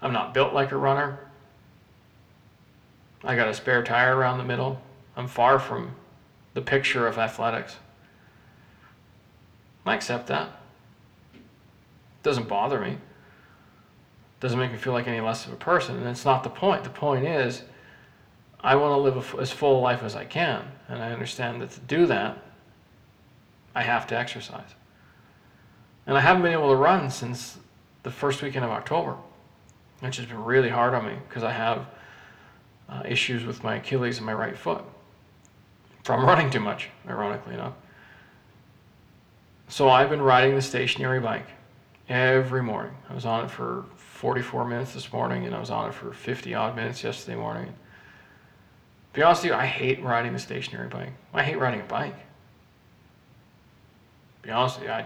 [0.01, 1.19] I'm not built like a runner.
[3.23, 4.81] I got a spare tire around the middle.
[5.15, 5.95] I'm far from
[6.53, 7.75] the picture of athletics.
[9.85, 10.49] I accept that.
[12.23, 12.97] Doesn't bother me.
[14.39, 15.97] Doesn't make me feel like any less of a person.
[15.97, 16.83] And it's not the point.
[16.83, 17.63] The point is,
[18.61, 20.63] I want to live as full a life as I can.
[20.87, 22.37] And I understand that to do that,
[23.75, 24.75] I have to exercise.
[26.07, 27.57] And I haven't been able to run since
[28.03, 29.15] the first weekend of October,
[29.99, 31.85] which has been really hard on me because I have
[32.89, 34.83] uh, issues with my Achilles and my right foot
[36.03, 37.73] from running too much, ironically enough.
[39.67, 41.47] So I've been riding the stationary bike
[42.07, 42.93] every morning.
[43.09, 46.11] I was on it for 44 minutes this morning, and I was on it for
[46.11, 47.67] 50 odd minutes yesterday morning.
[47.67, 51.11] To be honest with you, I hate riding a stationary bike.
[51.33, 52.15] I hate riding a bike.
[54.41, 55.05] To be honest with you, I,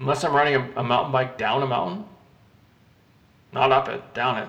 [0.00, 2.04] unless I'm riding a, a mountain bike down a mountain,
[3.52, 4.48] not up it, down it,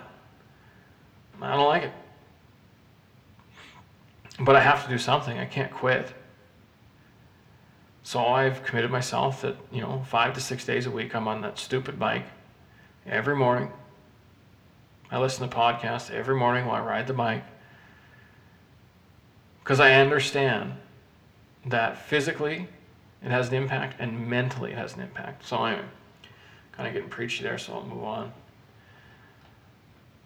[1.41, 1.91] I don't like it.
[4.39, 5.37] But I have to do something.
[5.37, 6.13] I can't quit.
[8.03, 11.41] So I've committed myself that, you know, five to six days a week, I'm on
[11.41, 12.25] that stupid bike
[13.05, 13.71] every morning.
[15.11, 17.43] I listen to podcasts every morning while I ride the bike.
[19.63, 20.73] Because I understand
[21.65, 22.67] that physically
[23.23, 25.45] it has an impact and mentally it has an impact.
[25.45, 25.85] So I'm
[26.71, 28.31] kind of getting preachy there, so I'll move on.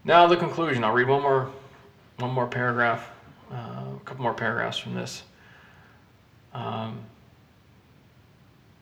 [0.06, 0.84] Now the conclusion.
[0.84, 1.50] I'll read one more,
[2.18, 3.10] one more paragraph,
[3.52, 5.24] uh, a couple more paragraphs from this.
[6.54, 7.00] Um,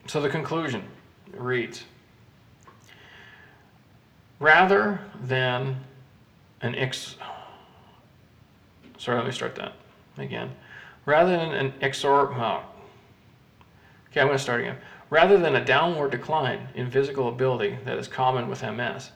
[0.06, 0.82] so the conclusion
[1.32, 1.84] reads
[4.40, 5.76] Rather than
[6.62, 7.14] an ex.
[8.98, 9.74] Sorry, let me start that
[10.18, 10.50] again.
[11.06, 12.36] Rather than an exor.
[12.36, 12.62] Oh.
[14.10, 14.78] Okay, I'm going to start again.
[15.10, 19.12] Rather than a downward decline in physical ability that is common with MS,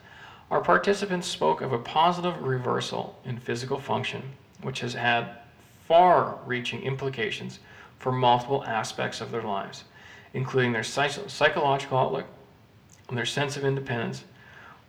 [0.49, 4.21] our participants spoke of a positive reversal in physical function,
[4.61, 5.29] which has had
[5.87, 7.59] far reaching implications
[7.99, 9.83] for multiple aspects of their lives
[10.33, 12.25] including their psychological outlook,
[13.11, 14.23] their sense of independence,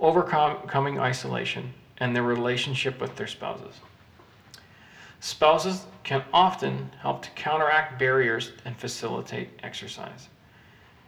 [0.01, 3.75] overcoming isolation, and their relationship with their spouses.
[5.21, 10.29] Spouses can often help to counteract barriers and facilitate exercise.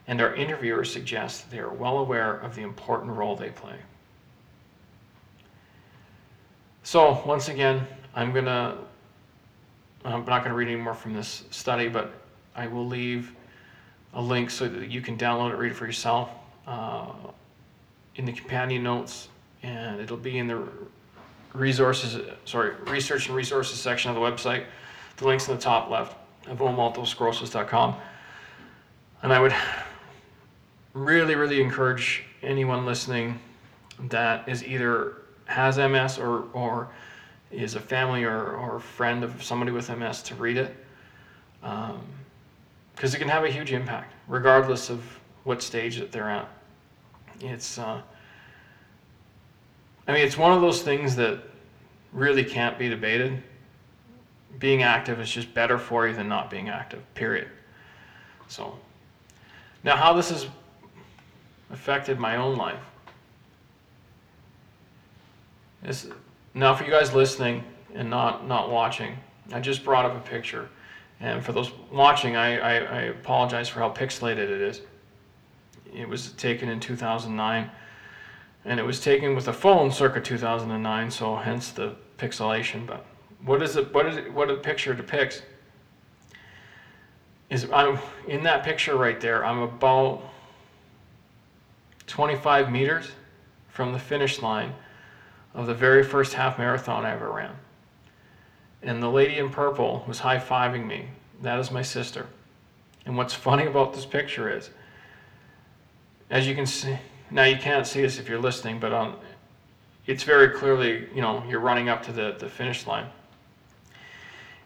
[0.07, 3.75] And our interviewers suggest they are well aware of the important role they play.
[6.83, 8.77] So, once again, I'm to,
[10.03, 12.13] I'm not to read any more from this study, but
[12.55, 13.33] I will leave
[14.13, 16.29] a link so that you can download it, read it for yourself.
[16.67, 17.11] Uh,
[18.15, 19.29] in the companion notes
[19.63, 20.67] and it'll be in the
[21.53, 24.65] resources, sorry, research and resources section of the website.
[25.17, 26.17] The link's in the top left
[26.47, 27.95] of ownmultiplesclerosis.com.
[29.21, 29.53] And I would
[30.93, 33.39] really, really encourage anyone listening
[34.09, 35.20] that is either
[35.51, 36.89] has MS or, or
[37.51, 40.75] is a family or, or friend of somebody with MS to read it.
[41.61, 45.03] Because um, it can have a huge impact, regardless of
[45.43, 46.47] what stage that they're at.
[47.41, 48.01] It's, uh,
[50.07, 51.39] I mean, it's one of those things that
[52.13, 53.41] really can't be debated.
[54.59, 57.47] Being active is just better for you than not being active, period.
[58.47, 58.77] So,
[59.83, 60.47] now how this has
[61.71, 62.90] affected my own life
[65.85, 66.09] is
[66.53, 67.63] now for you guys listening
[67.93, 69.17] and not not watching.
[69.51, 70.69] I just brought up a picture,
[71.19, 74.81] and for those watching, I, I, I apologize for how pixelated it is.
[75.93, 77.69] It was taken in 2009,
[78.65, 82.85] and it was taken with a phone circa 2009, so hence the pixelation.
[82.85, 83.05] But
[83.43, 83.93] what is it?
[83.93, 84.31] What is it?
[84.31, 85.41] What a picture depicts
[87.49, 89.45] is I'm in that picture right there.
[89.45, 90.23] I'm about
[92.07, 93.11] 25 meters
[93.69, 94.73] from the finish line
[95.53, 97.53] of the very first half marathon I ever ran.
[98.83, 101.07] And the lady in purple was high fiving me.
[101.41, 102.27] That is my sister.
[103.05, 104.69] And what's funny about this picture is,
[106.29, 106.97] as you can see,
[107.29, 109.15] now you can't see this if you're listening, but on,
[110.07, 113.07] it's very clearly, you know, you're running up to the, the finish line.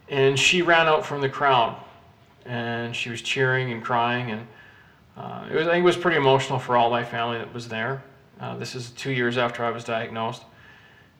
[0.09, 1.77] And she ran out from the crowd
[2.45, 4.31] and she was cheering and crying.
[4.31, 4.47] And
[5.17, 7.67] uh, it was, I think it was pretty emotional for all my family that was
[7.67, 8.03] there.
[8.39, 10.43] Uh, this is two years after I was diagnosed.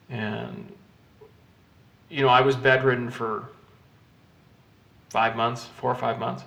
[0.10, 0.72] And,
[2.10, 3.50] you know, I was bedridden for
[5.10, 6.44] five months, four or five months.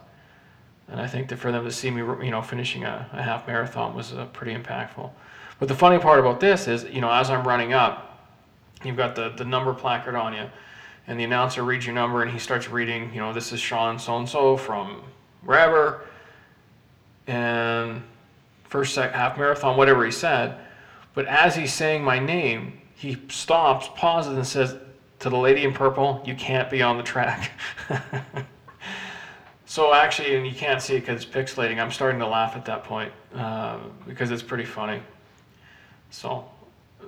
[0.90, 3.46] And I think that for them to see me, you know, finishing a, a half
[3.46, 5.10] marathon was uh, pretty impactful.
[5.58, 8.28] But the funny part about this is, you know, as I'm running up,
[8.84, 10.48] you've got the, the number placard on you,
[11.06, 13.98] and the announcer reads your number, and he starts reading, you know, this is Sean
[13.98, 15.02] so and so from
[15.42, 16.06] wherever,
[17.26, 18.02] and
[18.64, 20.56] first sec, half marathon, whatever he said.
[21.14, 24.74] But as he's saying my name, he stops, pauses, and says
[25.20, 27.52] to the lady in purple, You can't be on the track.
[29.66, 32.64] so, actually, and you can't see it because it's pixelating, I'm starting to laugh at
[32.64, 35.00] that point uh, because it's pretty funny.
[36.10, 36.44] So,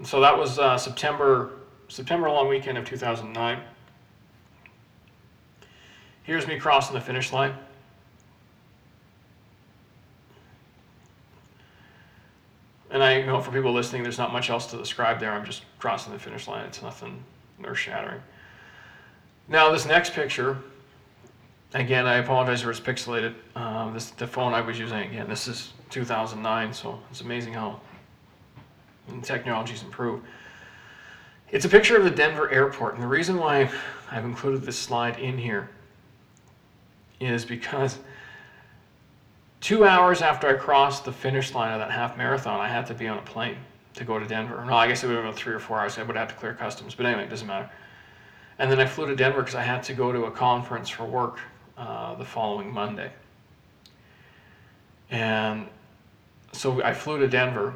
[0.05, 1.55] so that was uh, September,
[1.89, 3.61] September long weekend of 2009.
[6.23, 7.53] Here's me crossing the finish line.
[12.91, 15.33] And I know for people listening, there's not much else to describe there.
[15.33, 16.65] I'm just crossing the finish line.
[16.67, 17.23] It's nothing
[17.65, 18.21] earth shattering.
[19.49, 20.59] Now this next picture,
[21.75, 23.35] again, I apologize for it's pixelated.
[23.55, 25.29] Um, this the phone I was using again.
[25.29, 27.81] This is 2009, so it's amazing how
[29.23, 30.25] technology's improved.
[31.51, 33.71] It's a picture of the Denver airport, and the reason why
[34.11, 35.69] I've included this slide in here
[37.19, 37.99] is because
[39.61, 42.95] Two hours after I crossed the finish line of that half marathon, I had to
[42.95, 43.59] be on a plane
[43.95, 44.65] to go to Denver.
[44.65, 45.99] No, I guess it would have been three or four hours.
[45.99, 47.71] I would have to clear customs, but anyway, it doesn't matter.
[48.59, 51.05] And then I flew to Denver because I had to go to a conference for
[51.05, 51.39] work
[51.77, 53.13] uh, the following Monday.
[55.11, 55.67] And
[56.53, 57.75] so I flew to Denver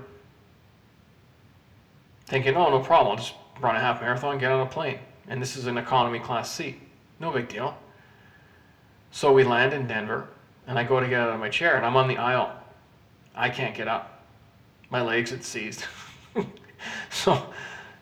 [2.26, 3.12] thinking, oh, no problem.
[3.12, 4.98] I'll just run a half marathon, get on a plane.
[5.28, 6.80] And this is an economy class seat.
[7.20, 7.76] No big deal.
[9.10, 10.28] So we land in Denver
[10.66, 12.52] and I go to get out of my chair and I'm on the aisle.
[13.34, 14.24] I can't get up.
[14.90, 15.84] My legs had seized.
[17.10, 17.46] so,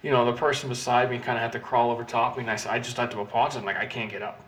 [0.03, 2.51] you know, the person beside me kind of had to crawl over top me and
[2.51, 3.57] I said, I just had to apologize.
[3.57, 4.41] I'm like, I can't get up.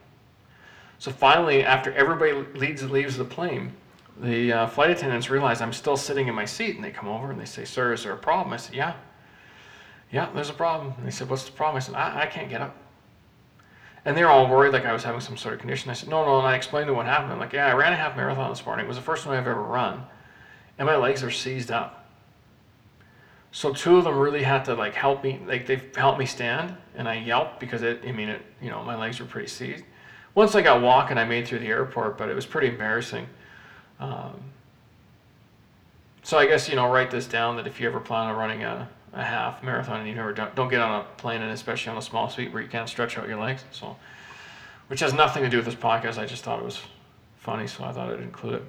[0.98, 3.72] So finally, after everybody leads, leaves the plane,
[4.20, 7.30] the uh, flight attendants realize I'm still sitting in my seat and they come over
[7.30, 8.52] and they say, Sir, is there a problem?
[8.52, 8.94] I said, Yeah.
[10.12, 10.94] Yeah, there's a problem.
[10.96, 11.76] And they said, What's the problem?
[11.76, 12.76] I said, I, I can't get up.
[14.04, 15.90] And they're all worried like I was having some sort of condition.
[15.90, 16.38] I said, no, no.
[16.38, 17.32] And I explained to them what happened.
[17.32, 18.84] I'm like, yeah, I ran a half marathon this morning.
[18.84, 20.04] It was the first one I've ever run.
[20.78, 22.06] And my legs are seized up.
[23.52, 26.76] So two of them really had to like help me, like they helped me stand.
[26.96, 29.84] And I yelped because it, I mean, it, you know, my legs were pretty seized.
[30.34, 33.26] Once I got walking, I made through the airport, but it was pretty embarrassing.
[34.00, 34.34] Um,
[36.24, 38.64] so I guess, you know, write this down that if you ever plan on running
[38.64, 41.92] a, a half marathon and you've never don't, don't get on a plane and especially
[41.92, 43.64] on a small seat where you can't stretch out your legs.
[43.70, 43.96] So,
[44.88, 46.18] which has nothing to do with this podcast.
[46.18, 46.80] I just thought it was
[47.38, 48.62] funny, so I thought I'd include it.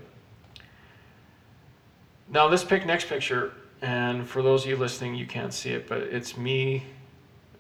[2.30, 5.88] Now this pick next picture, and for those of you listening, you can't see it,
[5.88, 6.84] but it's me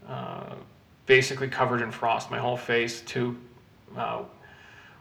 [0.08, 0.56] uh,
[1.06, 2.32] basically covered in frost.
[2.32, 3.38] My whole face, two
[3.96, 4.24] uh,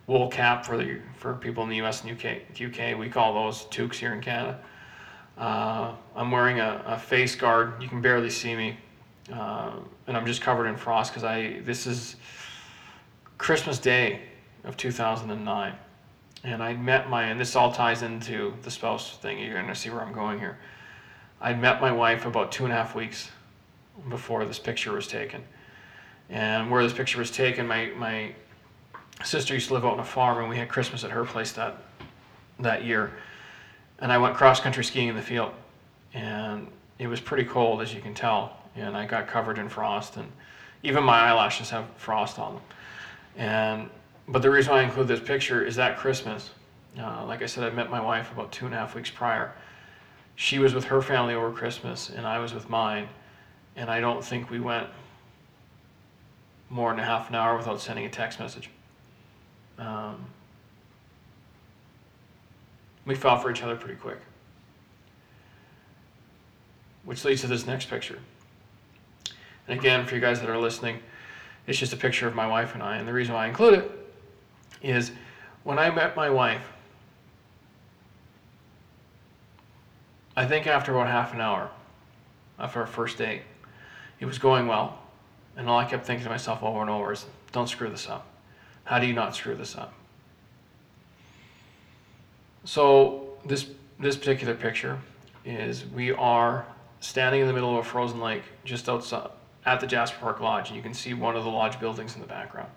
[0.07, 2.05] wool cap for the for people in the U.S.
[2.05, 2.43] and UK.
[2.61, 4.61] UK we call those toques here in Canada.
[5.37, 7.83] Uh, I'm wearing a, a, face guard.
[7.83, 8.77] You can barely see me,
[9.33, 9.73] uh,
[10.07, 11.61] and I'm just covered in frost because I.
[11.65, 12.17] This is
[13.37, 14.21] Christmas Day
[14.63, 15.75] of 2009,
[16.45, 17.25] and I met my.
[17.25, 19.41] And this all ties into the spouse thing.
[19.41, 20.57] You're gonna see where I'm going here.
[21.41, 23.31] I met my wife about two and a half weeks
[24.09, 25.43] before this picture was taken,
[26.31, 28.33] and where this picture was taken, my my
[29.25, 31.51] sister used to live out on a farm, and we had Christmas at her place
[31.53, 31.77] that
[32.61, 33.15] that year
[34.05, 35.51] and I went cross country skiing in the field,
[36.13, 40.19] and it was pretty cold as you can tell, and I got covered in frost,
[40.19, 40.31] and
[40.83, 42.63] even my eyelashes have frost on them.
[43.39, 43.91] And
[44.29, 46.51] but the reason I include this picture is that Christmas.
[47.01, 49.55] Uh, like I said, I met my wife about two and a half weeks prior.
[50.37, 53.09] She was with her family over Christmas, and I was with mine.
[53.75, 54.87] And I don't think we went
[56.69, 58.69] more than a half an hour without sending a text message.
[59.79, 60.27] Um,
[63.07, 64.19] we fell for each other pretty quick.
[67.05, 68.19] Which leads to this next picture.
[69.69, 71.01] And again, for you guys that are listening,
[71.67, 72.97] it's just a picture of my wife and I.
[72.97, 73.91] And the reason why I include it
[74.83, 75.13] is
[75.65, 76.73] when I met my wife,
[80.37, 81.71] I think after about half an hour
[82.59, 83.43] after our first date,
[84.21, 84.99] it was going well.
[85.57, 88.27] And all I kept thinking to myself over and over is, don't screw this up.
[88.85, 89.95] How do you not screw this up?
[92.65, 93.67] So this
[94.01, 94.99] this particular picture
[95.45, 96.67] is we are
[97.01, 99.31] standing in the middle of a frozen lake just outside
[99.67, 102.21] at the Jasper Park Lodge, and you can see one of the lodge buildings in
[102.21, 102.71] the background.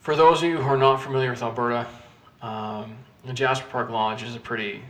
[0.00, 1.86] For those of you who are not familiar with Alberta,
[2.42, 4.82] um, the Jasper Park Lodge is a pretty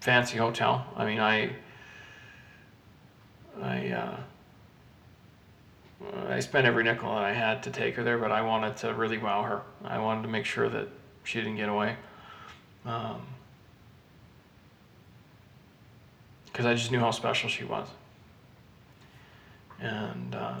[0.00, 0.86] fancy hotel.
[0.96, 1.52] I mean, I
[3.60, 4.16] I uh,
[6.28, 8.94] I spent every nickel that I had to take her there, but I wanted to
[8.94, 9.62] really wow her.
[9.84, 10.88] I wanted to make sure that
[11.24, 11.96] she didn't get away.
[12.84, 13.16] Because
[16.60, 17.88] um, I just knew how special she was.
[19.80, 20.54] And uh,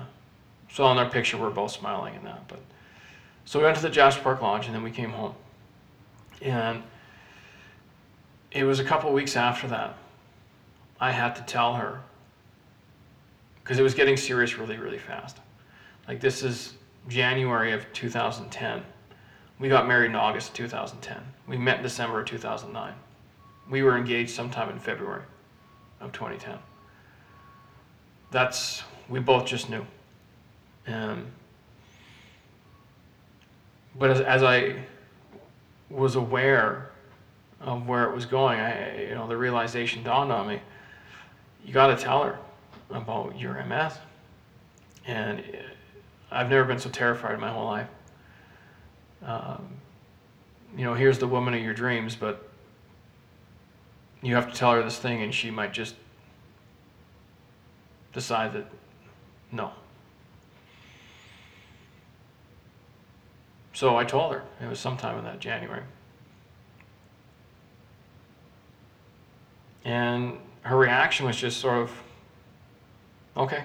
[0.70, 2.48] so on our picture, we're both smiling and that.
[2.48, 2.60] But
[3.44, 5.34] so we went to the Jasper Park Lodge, and then we came home.
[6.40, 6.82] And
[8.50, 9.96] it was a couple weeks after that.
[11.00, 12.00] I had to tell her
[13.62, 15.38] because it was getting serious really, really fast.
[16.06, 16.74] Like this is
[17.08, 18.82] January of 2010.
[19.62, 21.22] We got married in August of 2010.
[21.46, 22.94] We met in December of 2009.
[23.70, 25.22] We were engaged sometime in February
[26.00, 26.58] of 2010.
[28.32, 29.86] That's, we both just knew.
[30.88, 31.26] Um,
[33.96, 34.82] but as, as I
[35.90, 36.90] was aware
[37.60, 40.60] of where it was going, I, you know, the realization dawned on me,
[41.64, 42.36] you got to tell her
[42.90, 43.92] about your MS.
[45.06, 45.40] And
[46.32, 47.86] I've never been so terrified in my whole life
[49.24, 49.68] um,
[50.76, 52.48] you know, here's the woman of your dreams, but
[54.22, 55.94] you have to tell her this thing and she might just
[58.12, 58.66] decide that
[59.50, 59.72] no.
[63.72, 65.82] So I told her, it was sometime in that January.
[69.84, 71.90] And her reaction was just sort of,
[73.36, 73.64] okay.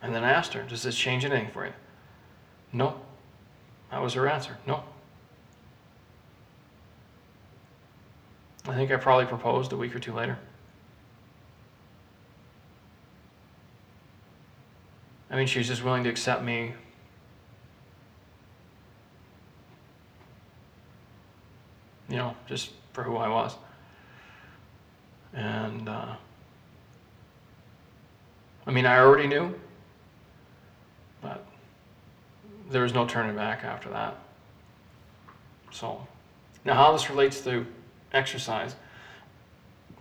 [0.00, 1.72] And then I asked her, does this change anything for you?
[2.72, 2.96] No.
[3.92, 4.56] That was her answer.
[4.66, 4.82] No.
[8.66, 10.38] I think I probably proposed a week or two later.
[15.30, 16.72] I mean, she was just willing to accept me.
[22.08, 23.56] You know, just for who I was.
[25.34, 26.14] And, uh,
[28.66, 29.54] I mean, I already knew,
[31.20, 31.44] but
[32.72, 34.16] there was no turning back after that.
[35.70, 36.06] So,
[36.64, 37.66] now how this relates to
[38.12, 38.74] exercise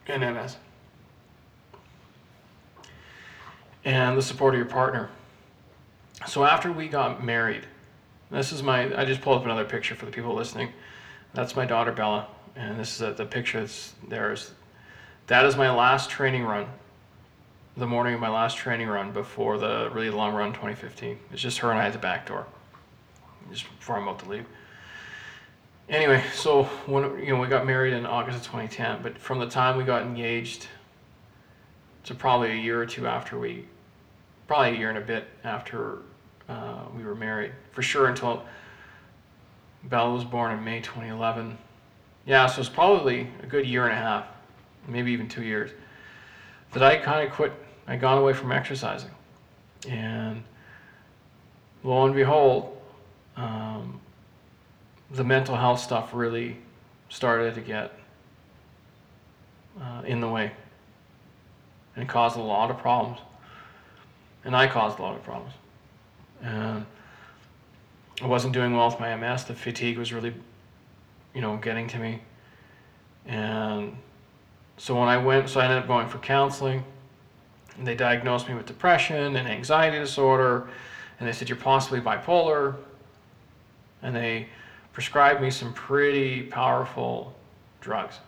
[0.08, 0.58] and MS
[3.86, 5.10] and the support of your partner.
[6.28, 7.66] So after we got married,
[8.30, 10.72] this is my, I just pulled up another picture for the people listening.
[11.34, 14.34] That's my daughter Bella, and this is a, the picture that's there.
[14.34, 14.52] Is,
[15.28, 16.68] that is my last training run
[17.78, 21.18] the morning of my last training run before the really long run 2015.
[21.32, 22.46] It's just her and I at the back door,
[23.50, 24.46] just before I'm about to leave.
[25.90, 29.48] Anyway, so when you know we got married in August of 2010, but from the
[29.48, 30.68] time we got engaged
[32.06, 33.66] to probably a year or two after we,
[34.48, 36.00] probably a year and a bit after
[36.48, 38.46] uh, we were married, for sure until
[39.84, 41.58] Bella was born in May 2011.
[42.26, 44.26] Yeah, so it's probably a good year and a half,
[44.88, 45.72] maybe even two years
[46.72, 47.52] that I kind of quit.
[47.88, 49.12] I got away from exercising,
[49.90, 50.44] and
[51.84, 52.71] lo and behold,
[53.38, 54.00] um,
[55.12, 56.58] the mental health stuff really
[57.10, 57.94] started to get
[59.82, 60.52] uh, in the way
[61.96, 63.20] and caused a lot of problems.
[64.44, 65.54] And I caused a lot of problems.
[66.42, 66.86] And
[68.22, 69.46] I wasn't doing well with my MS.
[69.46, 70.34] The fatigue was really,
[71.34, 72.22] you know, getting to me.
[73.26, 73.96] And
[74.78, 76.84] so when I went, so I ended up going for counseling.
[77.78, 80.68] And they diagnosed me with depression and anxiety disorder.
[81.20, 82.76] And they said, You're possibly bipolar.
[84.04, 84.48] And they
[84.94, 87.36] prescribed me some pretty powerful
[87.80, 88.20] drugs.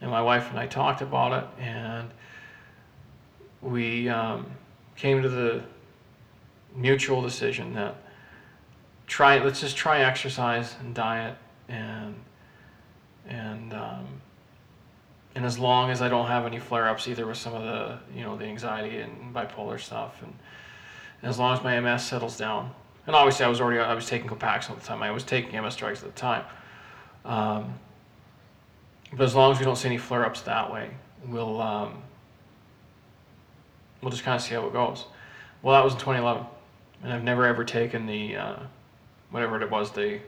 [0.00, 2.08] And my wife and I talked about it, and
[3.60, 4.46] we um,
[4.96, 5.62] came to the
[6.74, 7.96] mutual decision that
[9.06, 11.36] try let's just try exercise and diet
[11.68, 12.14] and
[13.26, 14.06] and um,
[15.34, 18.22] and as long as I don't have any flare-ups either with some of the you
[18.22, 20.32] know the anxiety and bipolar stuff and,
[21.22, 22.72] and as long as my MS settles down
[23.08, 25.02] and obviously I was already I was taking Copaxone at the time.
[25.02, 26.44] I was taking MS drugs at the time.
[27.24, 27.74] Um,
[29.12, 30.90] but as long as we don't see any flare-ups that way
[31.26, 32.02] we'll um,
[34.02, 35.06] we'll just kind of see how it goes.
[35.62, 36.44] Well that was in 2011
[37.02, 38.56] and I've never ever taken the uh,
[39.30, 40.20] whatever it was they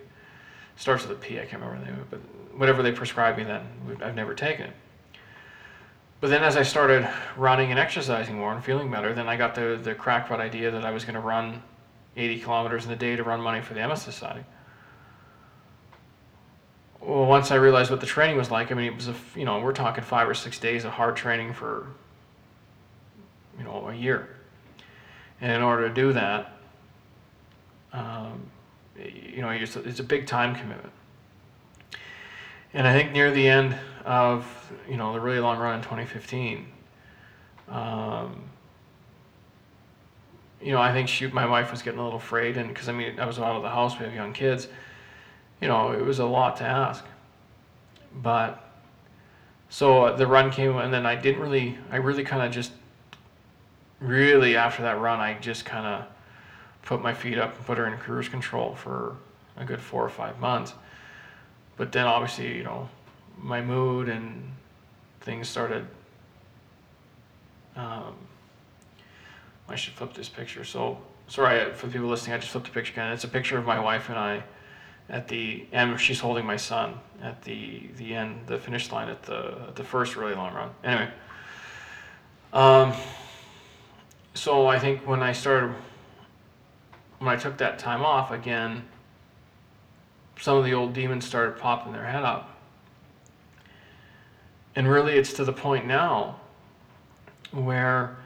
[0.77, 2.21] starts with a P I can't remember the name but
[2.59, 3.63] whatever they prescribed me then
[4.03, 4.73] I've never taken it.
[6.21, 9.55] But then as I started running and exercising more and feeling better then I got
[9.55, 11.63] the the crackpot idea that I was going to run
[12.21, 14.45] 80 kilometers in a day to run money for the MS Society
[17.01, 19.45] well once I realized what the training was like I mean it was a you
[19.45, 21.87] know we're talking five or six days of hard training for
[23.59, 24.37] you know a year
[25.41, 26.57] and in order to do that
[27.93, 28.51] um,
[28.97, 30.93] you know, it's a, it's a big time commitment.
[32.73, 34.47] And I think near the end of,
[34.89, 36.69] you know, the really long run in 2015,
[37.69, 38.50] um,
[40.63, 42.93] you know, I think she, my wife was getting a little afraid, and because I
[42.93, 44.69] mean, I was out of the house, we have young kids,
[45.61, 47.05] you know, it was a lot to ask.
[48.23, 48.63] But
[49.69, 52.73] so the run came, and then I didn't really, I really kind of just,
[54.01, 56.07] really after that run, I just kind of
[56.83, 59.17] put my feet up and put her in cruise control for
[59.57, 60.75] a good four or five months.
[61.77, 62.89] But then obviously, you know,
[63.39, 64.53] my mood and
[65.21, 65.87] things started.
[67.77, 68.15] Um,
[69.71, 70.65] I should flip this picture.
[70.65, 70.99] So,
[71.29, 73.13] sorry for the people listening, I just flipped the picture again.
[73.13, 74.43] It's a picture of my wife and I
[75.09, 79.23] at the and she's holding my son at the the end, the finish line at
[79.23, 80.71] the at the first really long run.
[80.85, 81.11] Anyway,
[82.53, 82.93] um,
[84.35, 85.75] so I think when I started
[87.19, 88.85] when I took that time off again,
[90.41, 92.57] some of the old demons started popping their head up.
[94.75, 96.41] And really, it's to the point now
[97.51, 98.17] where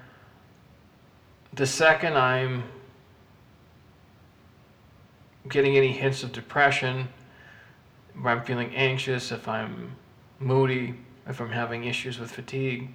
[1.54, 2.64] the second I'm
[5.48, 7.08] getting any hints of depression,
[8.18, 9.94] if I'm feeling anxious, if I'm
[10.40, 10.94] moody,
[11.26, 12.88] if I'm having issues with fatigue,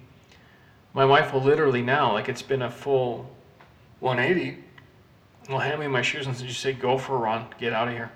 [0.92, 3.30] my wife will literally now, like it's been a full
[4.00, 4.58] 180,
[5.48, 7.94] will hand me my shoes and just say, go for a run, get out of
[7.94, 8.10] here.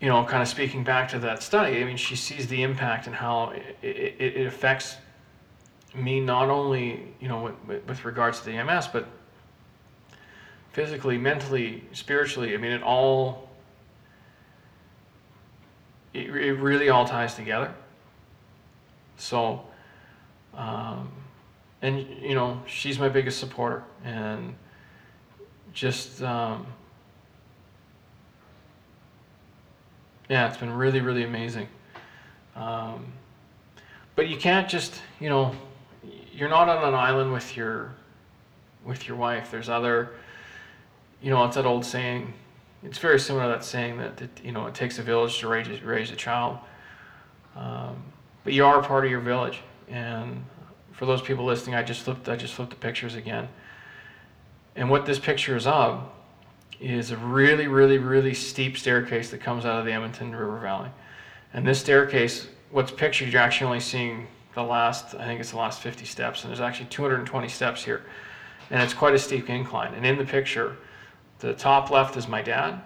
[0.00, 3.06] You know, kind of speaking back to that study, I mean, she sees the impact
[3.06, 4.96] and how it, it, it affects
[5.94, 9.06] me not only, you know, with, with regards to the MS, but
[10.72, 12.54] physically, mentally, spiritually.
[12.54, 13.48] I mean, it all,
[16.12, 17.74] it, it really all ties together.
[19.16, 19.64] So,
[20.54, 21.10] um,
[21.82, 24.54] and you know, she's my biggest supporter, and
[25.72, 26.66] just um,
[30.28, 31.68] yeah, it's been really really amazing.
[32.54, 33.12] Um,
[34.16, 35.54] but you can't just you know
[36.38, 37.92] you're not on an island with your
[38.84, 39.50] with your wife.
[39.50, 40.10] There's other
[41.20, 42.32] you know it's that old saying.
[42.84, 45.48] It's very similar to that saying that, that you know it takes a village to
[45.48, 46.58] raise raise a child.
[47.56, 47.96] Um,
[48.44, 50.44] but you are part of your village, and
[50.92, 53.48] for those people listening, I just flipped I just flipped the pictures again.
[54.76, 56.08] And what this picture is of
[56.80, 60.90] is a really, really, really steep staircase that comes out of the Edmonton River Valley.
[61.52, 64.28] And this staircase, what's pictured, you're actually only seeing
[64.58, 68.02] the last, I think it's the last 50 steps, and there's actually 220 steps here.
[68.70, 69.94] And it's quite a steep incline.
[69.94, 70.76] And in the picture,
[71.38, 72.80] the top left is my dad.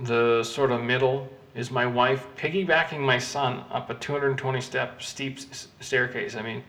[0.00, 5.38] The sort of middle is my wife piggybacking my son up a 220 step steep
[5.80, 6.34] staircase.
[6.34, 6.64] I mean,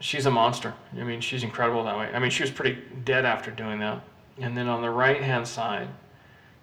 [0.00, 0.74] she's a monster.
[0.94, 2.10] I mean, she's incredible that way.
[2.12, 4.04] I mean, she was pretty dead after doing that.
[4.38, 5.88] And then on the right hand side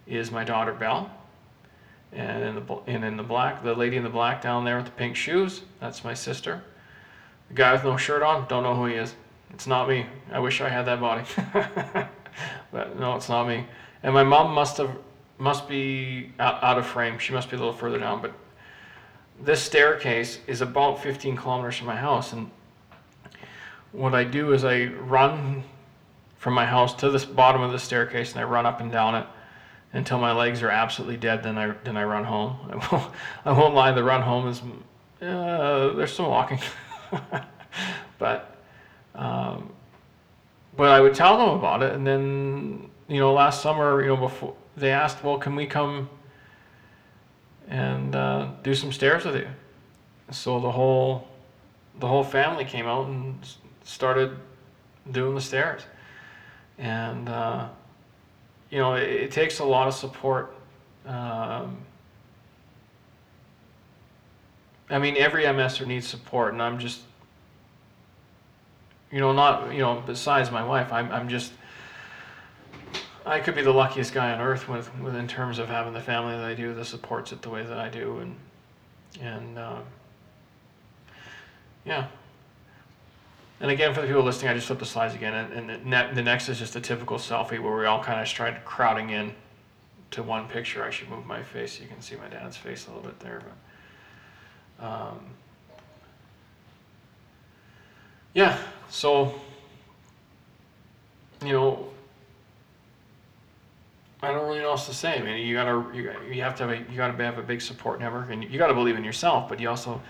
[0.06, 1.12] is my daughter Belle.
[2.12, 4.86] And in the and in the black, the lady in the black down there with
[4.86, 6.64] the pink shoes, that's my sister.
[7.50, 9.16] The guy with no shirt on, don't know who he is.
[9.52, 10.06] It's not me.
[10.32, 11.24] I wish I had that body.
[12.72, 13.66] but no, it's not me.
[14.04, 14.96] And my mom must have
[15.38, 17.18] must be out, out of frame.
[17.18, 18.34] She must be a little further down, but
[19.42, 22.52] this staircase is about 15 kilometers from my house, and
[23.92, 25.64] what I do is I run
[26.38, 29.16] from my house to the bottom of the staircase, and I run up and down
[29.16, 29.26] it
[29.94, 31.44] until my legs are absolutely dead.
[31.44, 32.58] Then I then I run home.
[32.70, 33.14] I won't,
[33.46, 33.92] I won't lie.
[33.92, 34.62] The run home is
[35.22, 36.60] uh, there's some walking,
[38.18, 38.56] but
[39.16, 39.72] um,
[40.78, 44.18] but I would tell them about it, and then you know last summer, you know
[44.18, 46.10] before they asked, well, can we come
[47.68, 49.48] and uh, do some stairs with you?
[50.32, 51.28] So the whole
[52.00, 53.38] the whole family came out and
[53.84, 54.38] started
[55.12, 55.82] doing the stairs,
[56.78, 57.68] and uh,
[58.70, 60.54] you know it, it, takes a lot of support.
[61.06, 61.78] Um,
[64.90, 67.02] I mean, every MSer needs support, and I'm just,
[69.12, 71.54] you know, not, you know, besides my wife, I'm, I'm just,
[73.26, 76.02] I could be the luckiest guy on earth with, with in terms of having the
[76.02, 78.36] family that I do that supports it the way that I do, and,
[79.22, 79.80] and, uh,
[81.86, 82.08] yeah.
[83.62, 86.10] And again, for the people listening, I just flipped the slides again, and, and the,
[86.16, 89.34] the next is just a typical selfie where we all kind of started crowding in
[90.12, 90.84] to one picture.
[90.84, 93.20] I should move my face so you can see my dad's face a little bit
[93.20, 93.42] there,
[94.78, 94.86] but.
[94.86, 95.20] Um,
[98.34, 98.58] yeah,
[98.90, 99.34] so,
[101.44, 101.90] you know,
[104.22, 105.18] I don't really know what else to say.
[105.18, 107.62] I mean, you gotta, you, you have to have a, you gotta have a big
[107.62, 109.50] support network, and you gotta believe in yourself.
[109.50, 110.02] But you also,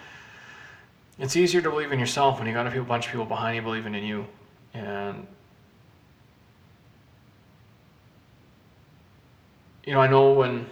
[1.20, 3.62] it's easier to believe in yourself when you got a bunch of people behind you
[3.62, 4.26] believing in you,
[4.74, 5.28] and
[9.86, 10.66] you know, I know when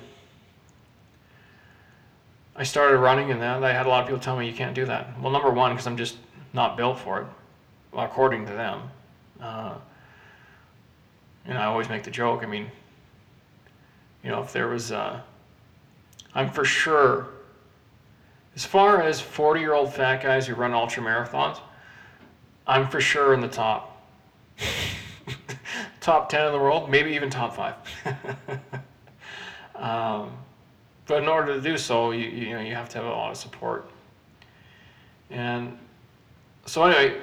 [2.56, 4.74] I started running and then I had a lot of people tell me you can't
[4.74, 5.20] do that.
[5.22, 6.18] Well, number one, because I'm just
[6.54, 7.28] not built for it,
[7.94, 8.82] according to them.
[9.42, 9.76] Uh,
[11.46, 12.44] and I always make the joke.
[12.44, 12.70] I mean,
[14.24, 15.22] you know, if there was, uh,
[16.34, 17.28] I'm for sure,
[18.58, 21.60] as far as 40 year old fat guys who run ultra marathons,
[22.66, 24.02] I'm for sure in the top.
[26.02, 27.76] top 10 in the world, maybe even top five.
[29.76, 30.32] um,
[31.06, 33.30] but in order to do so, you, you know, you have to have a lot
[33.30, 33.92] of support.
[35.30, 35.78] And
[36.66, 37.22] so anyway,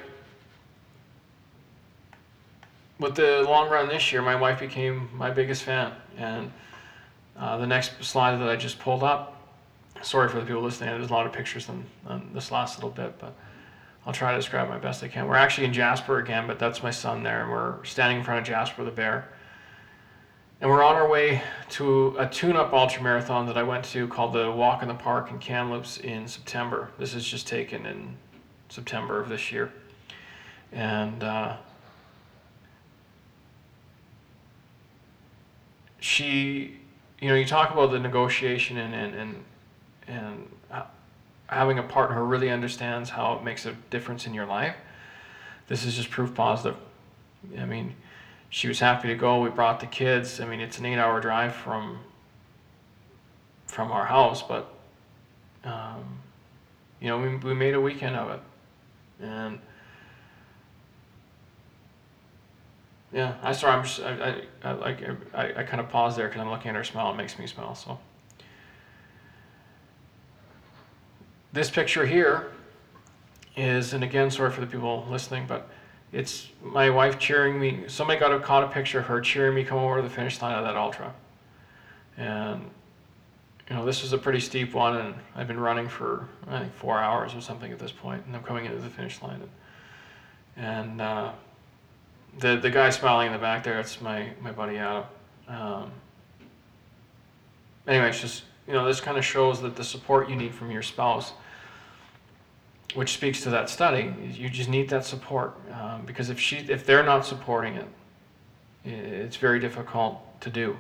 [3.00, 5.94] with the long run this year, my wife became my biggest fan.
[6.16, 6.52] And
[7.36, 9.33] uh, the next slide that I just pulled up,
[10.04, 12.90] sorry for the people listening, there's a lot of pictures on, on this last little
[12.90, 13.34] bit, but
[14.06, 15.26] I'll try to describe my best I can.
[15.26, 18.40] We're actually in Jasper again, but that's my son there, and we're standing in front
[18.40, 19.28] of Jasper the bear.
[20.60, 24.34] And we're on our way to a tune-up ultra marathon that I went to called
[24.34, 26.90] the Walk in the Park in Kamloops in September.
[26.98, 28.16] This is just taken in
[28.68, 29.72] September of this year.
[30.72, 31.56] And uh,
[35.98, 36.78] she,
[37.20, 39.44] you know, you talk about the negotiation and, and, and,
[40.06, 40.48] and
[41.46, 44.74] having a partner who really understands how it makes a difference in your life.
[45.68, 46.76] This is just proof positive.
[47.58, 47.94] I mean,
[48.50, 49.40] she was happy to go.
[49.40, 50.40] We brought the kids.
[50.40, 52.00] I mean, it's an eight-hour drive from
[53.66, 54.72] from our house, but
[55.64, 56.20] um,
[57.00, 58.40] you know, we, we made a weekend of it,
[59.20, 59.58] and
[63.12, 65.02] yeah, I sorry, I'm just I, I, I like
[65.34, 67.12] I, I kind of pause there because I'm looking at her smile.
[67.12, 67.74] It makes me smile.
[67.74, 67.98] So
[71.54, 72.50] this picture here
[73.56, 75.68] is, and again, sorry for the people listening, but
[76.12, 77.84] it's my wife cheering me.
[77.86, 80.56] Somebody got a caught a picture of her cheering me come over the finish line
[80.56, 81.14] of that ultra.
[82.16, 82.68] And
[83.70, 86.74] you know, this was a pretty steep one, and I've been running for I think
[86.74, 89.40] four hours or something at this point, and I'm coming into the finish line.
[90.56, 91.32] And, and uh,
[92.40, 95.04] the the guy smiling in the back there, it's my my buddy Adam.
[95.46, 95.92] Um,
[97.86, 100.72] anyway, it's just you know, this kind of shows that the support you need from
[100.72, 101.32] your spouse
[102.94, 104.12] which speaks to that study.
[104.32, 107.88] You just need that support um, because if she, if they're not supporting it,
[108.84, 110.78] it's very difficult to do.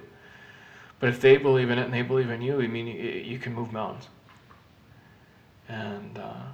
[1.00, 3.52] But if they believe in it and they believe in you, I mean, you can
[3.52, 4.08] move mountains.
[5.68, 6.46] And uh,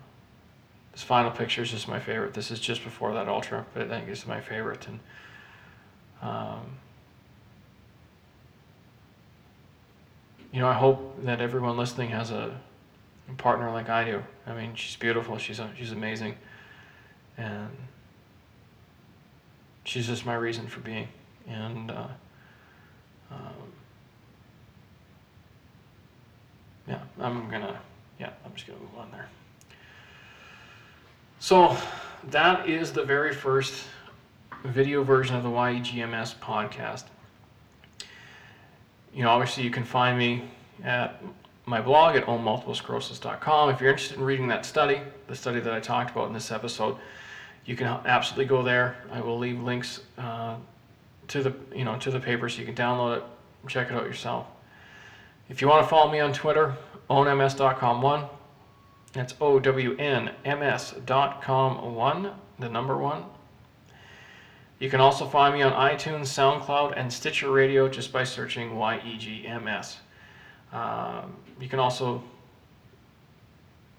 [0.92, 2.34] this final picture is just my favorite.
[2.34, 4.86] This is just before that ultra, but I think it's my favorite.
[4.86, 5.00] And
[6.22, 6.61] um,
[10.52, 12.58] you know, I hope that everyone listening has a
[13.37, 14.22] partner like I do.
[14.47, 15.39] I mean, she's beautiful.
[15.39, 16.37] She's she's amazing,
[17.37, 17.70] and
[19.85, 21.09] she's just my reason for being.
[21.49, 22.07] And uh,
[23.31, 23.72] um,
[26.87, 27.78] yeah, I'm gonna
[28.18, 29.28] yeah, I'm just gonna move on there.
[31.39, 31.76] So
[32.31, 33.85] that is the very first
[34.64, 37.05] video version of the YEGMS podcast.
[39.14, 40.45] you know, obviously you can find me
[40.85, 41.22] at
[41.66, 43.70] my blog at ownmultiplesclerosis.com.
[43.70, 46.50] If you're interested in reading that study, the study that I talked about in this
[46.50, 46.96] episode,
[47.64, 48.96] you can absolutely go there.
[49.12, 50.56] I will leave links uh,
[51.28, 53.24] to the you know to the paper so you can download it,
[53.68, 54.46] check it out yourself.
[55.48, 56.76] If you want to follow me on Twitter,
[57.08, 58.24] ownms.com one.
[59.12, 63.24] That's O W N M S dot com one, the number one.
[64.78, 69.96] You can also find me on iTunes, SoundCloud, and Stitcher Radio just by searching YEGMS.
[70.73, 72.23] Um, you can also,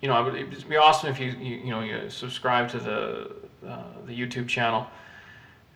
[0.02, 3.32] you know, it would be awesome if you, you, you know, you subscribe to the,
[3.68, 4.88] uh, the YouTube channel.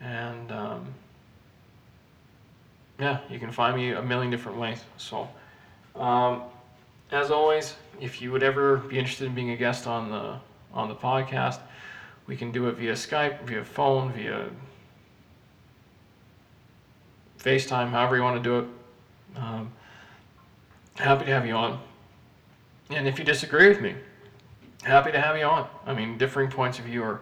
[0.01, 0.85] And um,
[2.99, 4.79] yeah, you can find me a million different ways.
[4.97, 5.27] So,
[5.95, 6.43] um,
[7.11, 10.37] as always, if you would ever be interested in being a guest on the
[10.73, 11.59] on the podcast,
[12.27, 14.49] we can do it via Skype, via phone, via
[17.39, 18.65] FaceTime, however you want to do it.
[19.37, 19.71] Um,
[20.95, 21.79] happy to have you on.
[22.89, 23.95] And if you disagree with me,
[24.83, 25.67] happy to have you on.
[25.85, 27.21] I mean, differing points of view are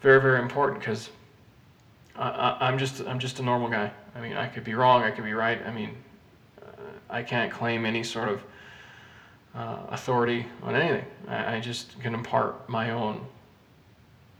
[0.00, 1.10] very, very important because
[2.16, 3.90] I, am just I'm just a normal guy.
[4.14, 5.64] I mean, I could be wrong, I could be right.
[5.66, 5.96] I mean,
[6.60, 6.66] uh,
[7.08, 8.42] I can't claim any sort of
[9.54, 11.06] uh, authority on anything.
[11.28, 13.26] I, I, just can impart my own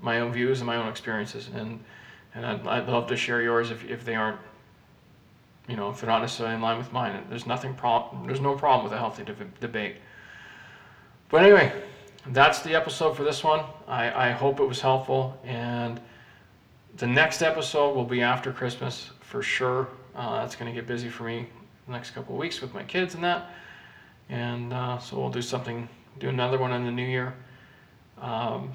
[0.01, 1.83] my own views and my own experiences, and
[2.35, 4.39] and I'd, I'd love to share yours if if they aren't
[5.71, 7.25] you know, if they're not necessarily in line with mine.
[7.29, 8.27] There's nothing problem.
[8.27, 9.97] There's no problem with a healthy de- debate.
[11.29, 11.73] But anyway,
[12.27, 13.65] that's the episode for this one.
[13.87, 16.01] I, I hope it was helpful, and
[16.97, 19.89] the next episode will be after Christmas for sure.
[20.17, 21.47] Uh, that's going to get busy for me
[21.87, 23.51] the next couple of weeks with my kids and that,
[24.29, 27.33] and uh, so we'll do something, do another one in the new year.
[28.21, 28.73] Um,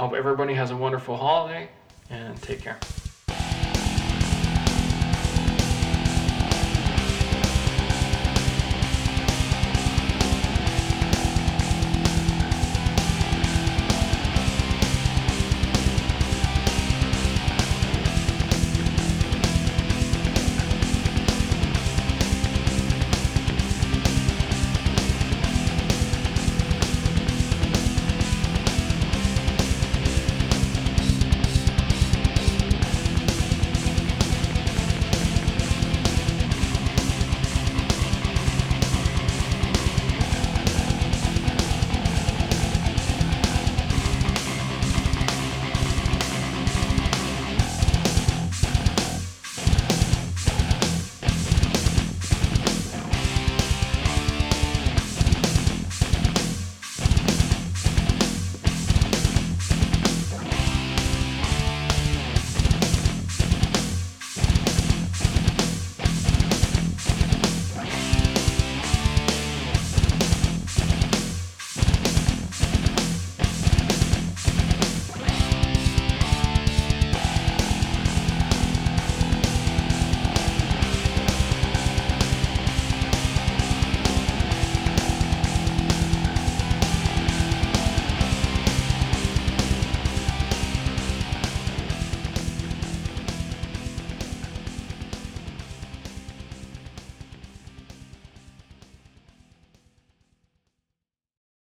[0.00, 1.68] hope everybody has a wonderful holiday,
[2.08, 2.78] and take care.